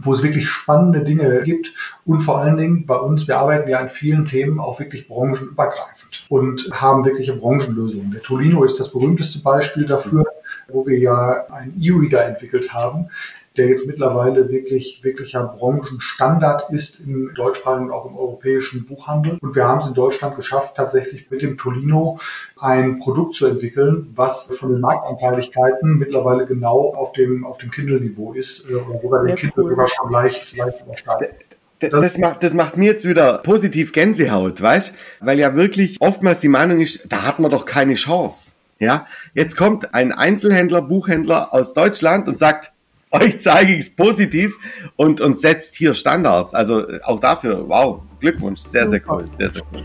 wo 0.00 0.12
es 0.12 0.22
wirklich 0.22 0.48
spannende 0.48 1.00
Dinge 1.00 1.42
gibt 1.42 1.72
und 2.04 2.20
vor 2.20 2.38
allen 2.38 2.56
Dingen 2.56 2.86
bei 2.86 2.96
uns, 2.96 3.26
wir 3.28 3.38
arbeiten 3.38 3.68
ja 3.68 3.78
an 3.78 3.88
vielen 3.88 4.26
Themen 4.26 4.60
auch 4.60 4.78
wirklich 4.78 5.08
branchenübergreifend 5.08 6.24
und 6.28 6.70
haben 6.72 7.04
wirkliche 7.04 7.34
Branchenlösungen. 7.34 8.10
Der 8.10 8.22
Tolino 8.22 8.64
ist 8.64 8.78
das 8.78 8.90
berühmteste 8.90 9.40
Beispiel 9.40 9.86
dafür, 9.86 10.24
wo 10.68 10.86
wir 10.86 10.98
ja 10.98 11.46
einen 11.50 11.80
E-Reader 11.80 12.26
entwickelt 12.26 12.72
haben, 12.72 13.08
der 13.56 13.68
jetzt 13.68 13.86
mittlerweile 13.86 14.50
wirklich, 14.50 15.00
wirklicher 15.04 15.44
Branchenstandard 15.44 16.70
ist 16.72 16.98
im 17.00 17.32
deutschsprachigen 17.34 17.86
und 17.86 17.92
auch 17.92 18.06
im 18.06 18.16
europäischen 18.16 18.84
Buchhandel. 18.84 19.38
Und 19.40 19.54
wir 19.54 19.64
haben 19.64 19.78
es 19.78 19.86
in 19.86 19.94
Deutschland 19.94 20.34
geschafft, 20.34 20.76
tatsächlich 20.76 21.30
mit 21.30 21.40
dem 21.40 21.56
Tolino 21.56 22.18
ein 22.58 22.98
Produkt 22.98 23.36
zu 23.36 23.46
entwickeln, 23.46 24.10
was 24.16 24.56
von 24.58 24.72
den 24.72 24.80
Marktanteiligkeiten 24.80 25.98
mittlerweile 25.98 26.46
genau 26.46 26.94
auf 26.94 27.12
dem, 27.12 27.46
auf 27.46 27.58
dem 27.58 27.70
Kindle-Niveau 27.70 28.32
ist, 28.32 28.68
äh, 28.68 28.74
oder 28.74 29.00
sogar 29.00 29.24
den 29.24 29.36
Kindle 29.36 29.64
cool. 29.64 29.70
sogar 29.70 29.86
schon 29.86 30.10
leicht, 30.10 30.56
leicht 30.56 30.80
übersteigt. 30.82 31.46
Das, 31.78 31.90
das, 31.90 32.18
macht, 32.18 32.42
das 32.42 32.54
macht 32.54 32.76
mir 32.76 32.92
jetzt 32.92 33.06
wieder 33.06 33.38
positiv 33.38 33.92
Gänsehaut, 33.92 34.60
weißt? 34.60 34.94
Weil 35.20 35.38
ja 35.38 35.54
wirklich 35.54 36.00
oftmals 36.00 36.40
die 36.40 36.48
Meinung 36.48 36.80
ist, 36.80 37.06
da 37.12 37.24
hat 37.24 37.38
man 37.38 37.50
doch 37.50 37.66
keine 37.66 37.94
Chance. 37.94 38.54
Ja, 38.80 39.06
jetzt 39.34 39.56
kommt 39.56 39.94
ein 39.94 40.10
Einzelhändler, 40.10 40.82
Buchhändler 40.82 41.54
aus 41.54 41.74
Deutschland 41.74 42.28
und 42.28 42.36
sagt, 42.36 42.72
euch 43.14 43.40
zeige 43.40 43.72
ich 43.72 43.80
es 43.80 43.94
positiv 43.94 44.56
und, 44.96 45.20
und 45.20 45.40
setzt 45.40 45.76
hier 45.76 45.94
Standards. 45.94 46.54
Also 46.54 46.88
äh, 46.88 47.00
auch 47.02 47.20
dafür, 47.20 47.68
wow, 47.68 48.02
Glückwunsch, 48.20 48.60
sehr, 48.60 48.88
sehr 48.88 49.00
cool, 49.08 49.28
sehr, 49.30 49.50
sehr 49.50 49.62
cool. 49.72 49.84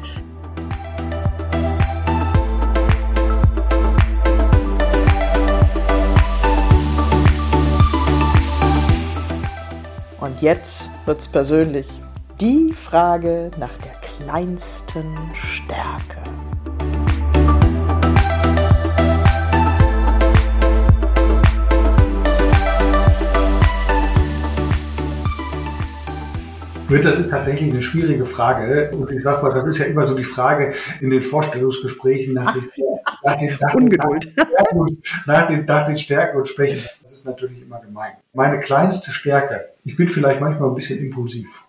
Und 10.19 10.41
jetzt 10.41 10.89
wird's 11.05 11.27
persönlich. 11.27 11.87
Die 12.41 12.71
Frage 12.71 13.51
nach 13.57 13.77
der 13.77 13.93
kleinsten 14.01 15.15
Stärke. 15.33 16.38
Das 26.89 27.19
ist 27.19 27.29
tatsächlich 27.29 27.71
eine 27.71 27.83
schwierige 27.83 28.25
Frage. 28.25 28.89
Und 28.91 29.11
ich 29.11 29.21
sage 29.21 29.43
mal, 29.43 29.53
das 29.53 29.63
ist 29.63 29.77
ja 29.77 29.85
immer 29.85 30.05
so 30.05 30.15
die 30.15 30.23
Frage 30.23 30.73
in 31.01 31.11
den 31.11 31.21
Vorstellungsgesprächen 31.21 32.33
nach 32.33 32.53
den, 32.53 32.67
nach 33.23 33.35
den, 33.35 33.57
nach 33.61 33.73
den, 33.75 33.89
nach 35.27 35.47
den, 35.47 35.65
nach 35.65 35.85
den 35.85 35.97
Stärken 35.97 36.37
und 36.37 36.47
Schwächen. 36.47 36.79
Das 37.01 37.11
ist 37.11 37.25
natürlich 37.25 37.61
immer 37.61 37.79
gemein. 37.79 38.13
Meine 38.33 38.59
kleinste 38.59 39.11
Stärke, 39.11 39.69
ich 39.85 39.95
bin 39.95 40.07
vielleicht 40.07 40.41
manchmal 40.41 40.69
ein 40.69 40.75
bisschen 40.75 40.99
impulsiv 40.99 41.63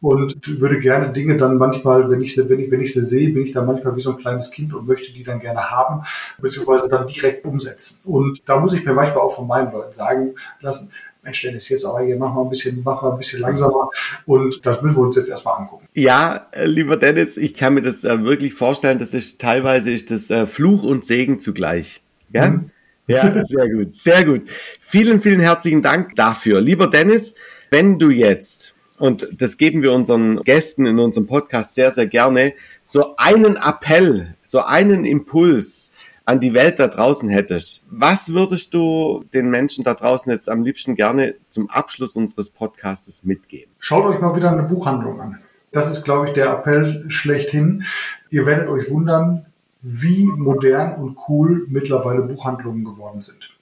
und 0.00 0.60
würde 0.60 0.78
gerne 0.78 1.12
Dinge 1.12 1.36
dann 1.36 1.56
manchmal, 1.56 2.08
wenn 2.10 2.20
ich 2.20 2.34
sie, 2.34 2.48
wenn 2.48 2.60
ich, 2.60 2.70
wenn 2.70 2.80
ich 2.80 2.92
sie 2.92 3.02
sehe, 3.02 3.32
bin 3.32 3.42
ich 3.42 3.52
dann 3.52 3.66
manchmal 3.66 3.96
wie 3.96 4.00
so 4.00 4.10
ein 4.10 4.18
kleines 4.18 4.50
Kind 4.50 4.72
und 4.74 4.86
möchte 4.86 5.12
die 5.12 5.24
dann 5.24 5.40
gerne 5.40 5.70
haben, 5.70 6.02
beziehungsweise 6.38 6.88
dann 6.88 7.06
direkt 7.06 7.44
umsetzen. 7.44 8.08
Und 8.08 8.48
da 8.48 8.60
muss 8.60 8.74
ich 8.74 8.84
mir 8.84 8.92
manchmal 8.92 9.24
auch 9.24 9.34
von 9.34 9.46
meinen 9.46 9.72
Leuten 9.72 9.92
sagen 9.92 10.34
lassen, 10.60 10.92
Mensch, 11.26 11.42
Dennis, 11.42 11.68
jetzt 11.68 11.84
aber 11.84 12.02
hier 12.02 12.16
mach 12.16 12.32
mal 12.32 12.42
ein 12.42 12.48
bisschen, 12.48 12.84
mal 12.84 12.96
ein 12.96 13.18
bisschen 13.18 13.40
langsamer 13.40 13.90
und 14.26 14.64
das 14.64 14.80
müssen 14.80 14.96
wir 14.96 15.02
uns 15.02 15.16
jetzt 15.16 15.28
erstmal 15.28 15.58
angucken. 15.58 15.88
Ja, 15.92 16.46
äh, 16.52 16.66
lieber 16.66 16.96
Dennis, 16.96 17.36
ich 17.36 17.54
kann 17.54 17.74
mir 17.74 17.82
das 17.82 18.04
äh, 18.04 18.22
wirklich 18.22 18.54
vorstellen, 18.54 19.00
das 19.00 19.12
ist 19.12 19.40
teilweise 19.40 19.90
ist 19.90 20.12
das 20.12 20.30
äh, 20.30 20.46
Fluch 20.46 20.84
und 20.84 21.04
Segen 21.04 21.40
zugleich. 21.40 22.00
Ja? 22.32 22.50
Mhm. 22.50 22.70
Ja, 23.08 23.42
sehr 23.44 23.68
gut, 23.68 23.96
sehr 23.96 24.24
gut. 24.24 24.42
Vielen, 24.78 25.20
vielen 25.20 25.40
herzlichen 25.40 25.82
Dank 25.82 26.14
dafür. 26.14 26.60
Lieber 26.60 26.86
Dennis, 26.86 27.34
wenn 27.70 27.98
du 27.98 28.10
jetzt, 28.10 28.76
und 28.96 29.26
das 29.36 29.56
geben 29.56 29.82
wir 29.82 29.92
unseren 29.94 30.44
Gästen 30.44 30.86
in 30.86 31.00
unserem 31.00 31.26
Podcast 31.26 31.74
sehr, 31.74 31.90
sehr 31.90 32.06
gerne, 32.06 32.52
so 32.84 33.16
einen 33.16 33.56
Appell, 33.56 34.36
so 34.44 34.60
einen 34.60 35.04
Impuls 35.04 35.90
an 36.26 36.40
die 36.40 36.52
Welt 36.52 36.78
da 36.80 36.88
draußen 36.88 37.28
hättest, 37.28 37.84
was 37.88 38.32
würdest 38.32 38.74
du 38.74 39.24
den 39.32 39.48
Menschen 39.48 39.84
da 39.84 39.94
draußen 39.94 40.30
jetzt 40.30 40.50
am 40.50 40.64
liebsten 40.64 40.96
gerne 40.96 41.36
zum 41.48 41.70
Abschluss 41.70 42.14
unseres 42.16 42.50
Podcastes 42.50 43.24
mitgeben? 43.24 43.72
Schaut 43.78 44.04
euch 44.04 44.20
mal 44.20 44.34
wieder 44.36 44.50
eine 44.50 44.64
Buchhandlung 44.64 45.20
an. 45.20 45.38
Das 45.70 45.90
ist, 45.90 46.04
glaube 46.04 46.28
ich, 46.28 46.34
der 46.34 46.50
Appell 46.50 47.04
schlechthin. 47.08 47.84
Ihr 48.30 48.44
werdet 48.44 48.68
euch 48.68 48.90
wundern, 48.90 49.46
wie 49.82 50.24
modern 50.24 50.96
und 50.96 51.16
cool 51.28 51.64
mittlerweile 51.68 52.22
Buchhandlungen 52.22 52.84
geworden 52.84 53.20
sind. 53.20 53.55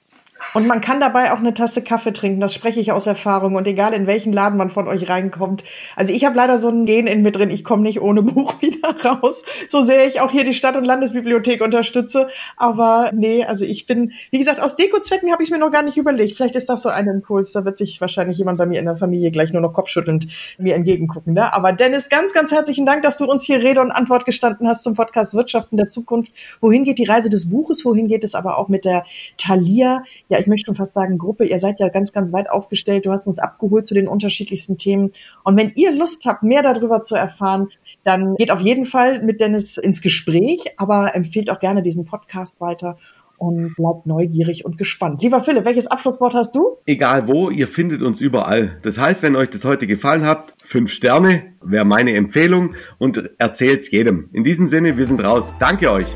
Und 0.53 0.67
man 0.67 0.81
kann 0.81 0.99
dabei 0.99 1.33
auch 1.33 1.39
eine 1.39 1.53
Tasse 1.53 1.83
Kaffee 1.83 2.13
trinken, 2.13 2.39
das 2.39 2.53
spreche 2.53 2.79
ich 2.79 2.91
aus 2.91 3.07
Erfahrung 3.07 3.55
und 3.55 3.67
egal 3.67 3.93
in 3.93 4.07
welchen 4.07 4.31
Laden 4.31 4.57
man 4.57 4.69
von 4.69 4.87
euch 4.87 5.09
reinkommt. 5.09 5.63
Also 5.95 6.13
ich 6.13 6.25
habe 6.25 6.35
leider 6.35 6.59
so 6.59 6.69
ein 6.69 6.85
Gen 6.85 7.07
in 7.07 7.23
mir 7.23 7.31
drin, 7.31 7.49
ich 7.49 7.63
komme 7.63 7.83
nicht 7.83 8.01
ohne 8.01 8.21
Buch 8.23 8.61
wieder 8.61 8.95
raus, 9.03 9.45
so 9.67 9.81
sehr 9.81 10.07
ich 10.07 10.21
auch 10.21 10.31
hier 10.31 10.43
die 10.43 10.53
Stadt- 10.53 10.77
und 10.77 10.85
Landesbibliothek 10.85 11.61
unterstütze. 11.61 12.29
Aber 12.57 13.11
nee, 13.13 13.43
also 13.43 13.65
ich 13.65 13.85
bin, 13.85 14.13
wie 14.31 14.37
gesagt, 14.37 14.59
aus 14.59 14.75
Dekozwecken 14.75 15.31
habe 15.31 15.43
ich 15.43 15.51
mir 15.51 15.57
noch 15.57 15.71
gar 15.71 15.83
nicht 15.83 15.97
überlegt. 15.97 16.37
Vielleicht 16.37 16.55
ist 16.55 16.69
das 16.69 16.81
so 16.81 16.89
ein 16.89 17.07
Impuls, 17.07 17.51
da 17.51 17.65
wird 17.65 17.77
sich 17.77 17.99
wahrscheinlich 17.99 18.37
jemand 18.37 18.57
bei 18.57 18.65
mir 18.65 18.79
in 18.79 18.85
der 18.85 18.95
Familie 18.95 19.31
gleich 19.31 19.51
nur 19.51 19.61
noch 19.61 19.73
kopfschüttelnd 19.73 20.27
mir 20.57 20.75
entgegengucken. 20.75 21.33
Ne? 21.33 21.53
Aber 21.53 21.73
Dennis, 21.73 22.09
ganz, 22.09 22.33
ganz 22.33 22.51
herzlichen 22.51 22.85
Dank, 22.85 23.03
dass 23.03 23.17
du 23.17 23.25
uns 23.25 23.43
hier 23.43 23.61
Rede 23.61 23.81
und 23.81 23.91
Antwort 23.91 24.25
gestanden 24.25 24.67
hast 24.67 24.83
zum 24.83 24.95
Podcast 24.95 25.33
Wirtschaften 25.33 25.77
der 25.77 25.87
Zukunft. 25.87 26.31
Wohin 26.61 26.83
geht 26.83 26.97
die 26.97 27.05
Reise 27.05 27.29
des 27.29 27.49
Buches? 27.49 27.85
Wohin 27.85 28.07
geht 28.07 28.23
es 28.23 28.35
aber 28.35 28.57
auch 28.57 28.67
mit 28.67 28.85
der 28.85 29.05
Thalia? 29.37 30.03
Ja, 30.29 30.34
ich 30.39 30.47
möchte 30.47 30.67
schon 30.67 30.75
fast 30.75 30.93
sagen 30.93 31.17
Gruppe. 31.17 31.45
Ihr 31.45 31.59
seid 31.59 31.79
ja 31.79 31.89
ganz, 31.89 32.11
ganz 32.13 32.33
weit 32.33 32.49
aufgestellt. 32.49 33.05
Du 33.05 33.11
hast 33.11 33.27
uns 33.27 33.39
abgeholt 33.39 33.87
zu 33.87 33.93
den 33.93 34.07
unterschiedlichsten 34.07 34.77
Themen. 34.77 35.11
Und 35.43 35.57
wenn 35.57 35.71
ihr 35.75 35.91
Lust 35.91 36.25
habt, 36.25 36.43
mehr 36.43 36.63
darüber 36.63 37.01
zu 37.01 37.15
erfahren, 37.15 37.69
dann 38.03 38.35
geht 38.35 38.51
auf 38.51 38.61
jeden 38.61 38.85
Fall 38.85 39.21
mit 39.23 39.41
Dennis 39.41 39.77
ins 39.77 40.01
Gespräch, 40.01 40.63
aber 40.77 41.15
empfehlt 41.15 41.49
auch 41.49 41.59
gerne 41.59 41.81
diesen 41.81 42.05
Podcast 42.05 42.61
weiter 42.61 42.97
und 43.37 43.75
bleibt 43.75 44.05
neugierig 44.05 44.65
und 44.65 44.77
gespannt. 44.77 45.21
Lieber 45.21 45.41
Philipp, 45.41 45.65
welches 45.65 45.87
Abschlusswort 45.87 46.33
hast 46.33 46.55
du? 46.55 46.77
Egal 46.85 47.27
wo, 47.27 47.49
ihr 47.49 47.67
findet 47.67 48.01
uns 48.01 48.21
überall. 48.21 48.77
Das 48.81 48.97
heißt, 48.97 49.23
wenn 49.23 49.35
euch 49.35 49.49
das 49.49 49.65
heute 49.65 49.87
gefallen 49.87 50.25
hat, 50.25 50.53
fünf 50.63 50.91
Sterne 50.91 51.43
wäre 51.61 51.85
meine 51.85 52.15
Empfehlung 52.15 52.75
und 52.97 53.29
erzählt's 53.37 53.91
jedem. 53.91 54.29
In 54.33 54.43
diesem 54.43 54.67
Sinne, 54.67 54.97
wir 54.97 55.05
sind 55.05 55.23
raus. 55.23 55.53
Danke 55.59 55.91
euch. 55.91 56.07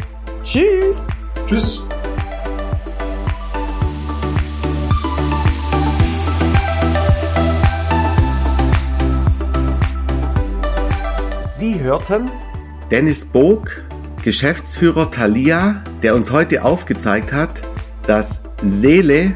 Tschüss. 0.43 1.05
Tschüss. 1.47 1.83
Hörten 11.89 12.29
Dennis 12.91 13.25
Bog, 13.25 13.81
Geschäftsführer 14.23 15.09
Thalia, 15.09 15.83
der 16.03 16.13
uns 16.13 16.31
heute 16.31 16.63
aufgezeigt 16.63 17.33
hat, 17.33 17.63
dass 18.05 18.43
Seele 18.61 19.33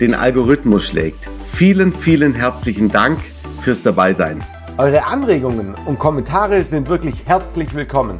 den 0.00 0.14
Algorithmus 0.14 0.86
schlägt. 0.86 1.28
Vielen, 1.46 1.92
vielen 1.92 2.32
herzlichen 2.32 2.90
Dank 2.90 3.18
fürs 3.60 3.82
Dabeisein. 3.82 4.38
Eure 4.78 5.04
Anregungen 5.04 5.74
und 5.84 5.98
Kommentare 5.98 6.64
sind 6.64 6.88
wirklich 6.88 7.26
herzlich 7.26 7.74
willkommen. 7.74 8.18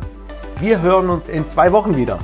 Wir 0.60 0.82
hören 0.82 1.08
uns 1.08 1.28
in 1.30 1.48
zwei 1.48 1.72
Wochen 1.72 1.96
wieder. 1.96 2.18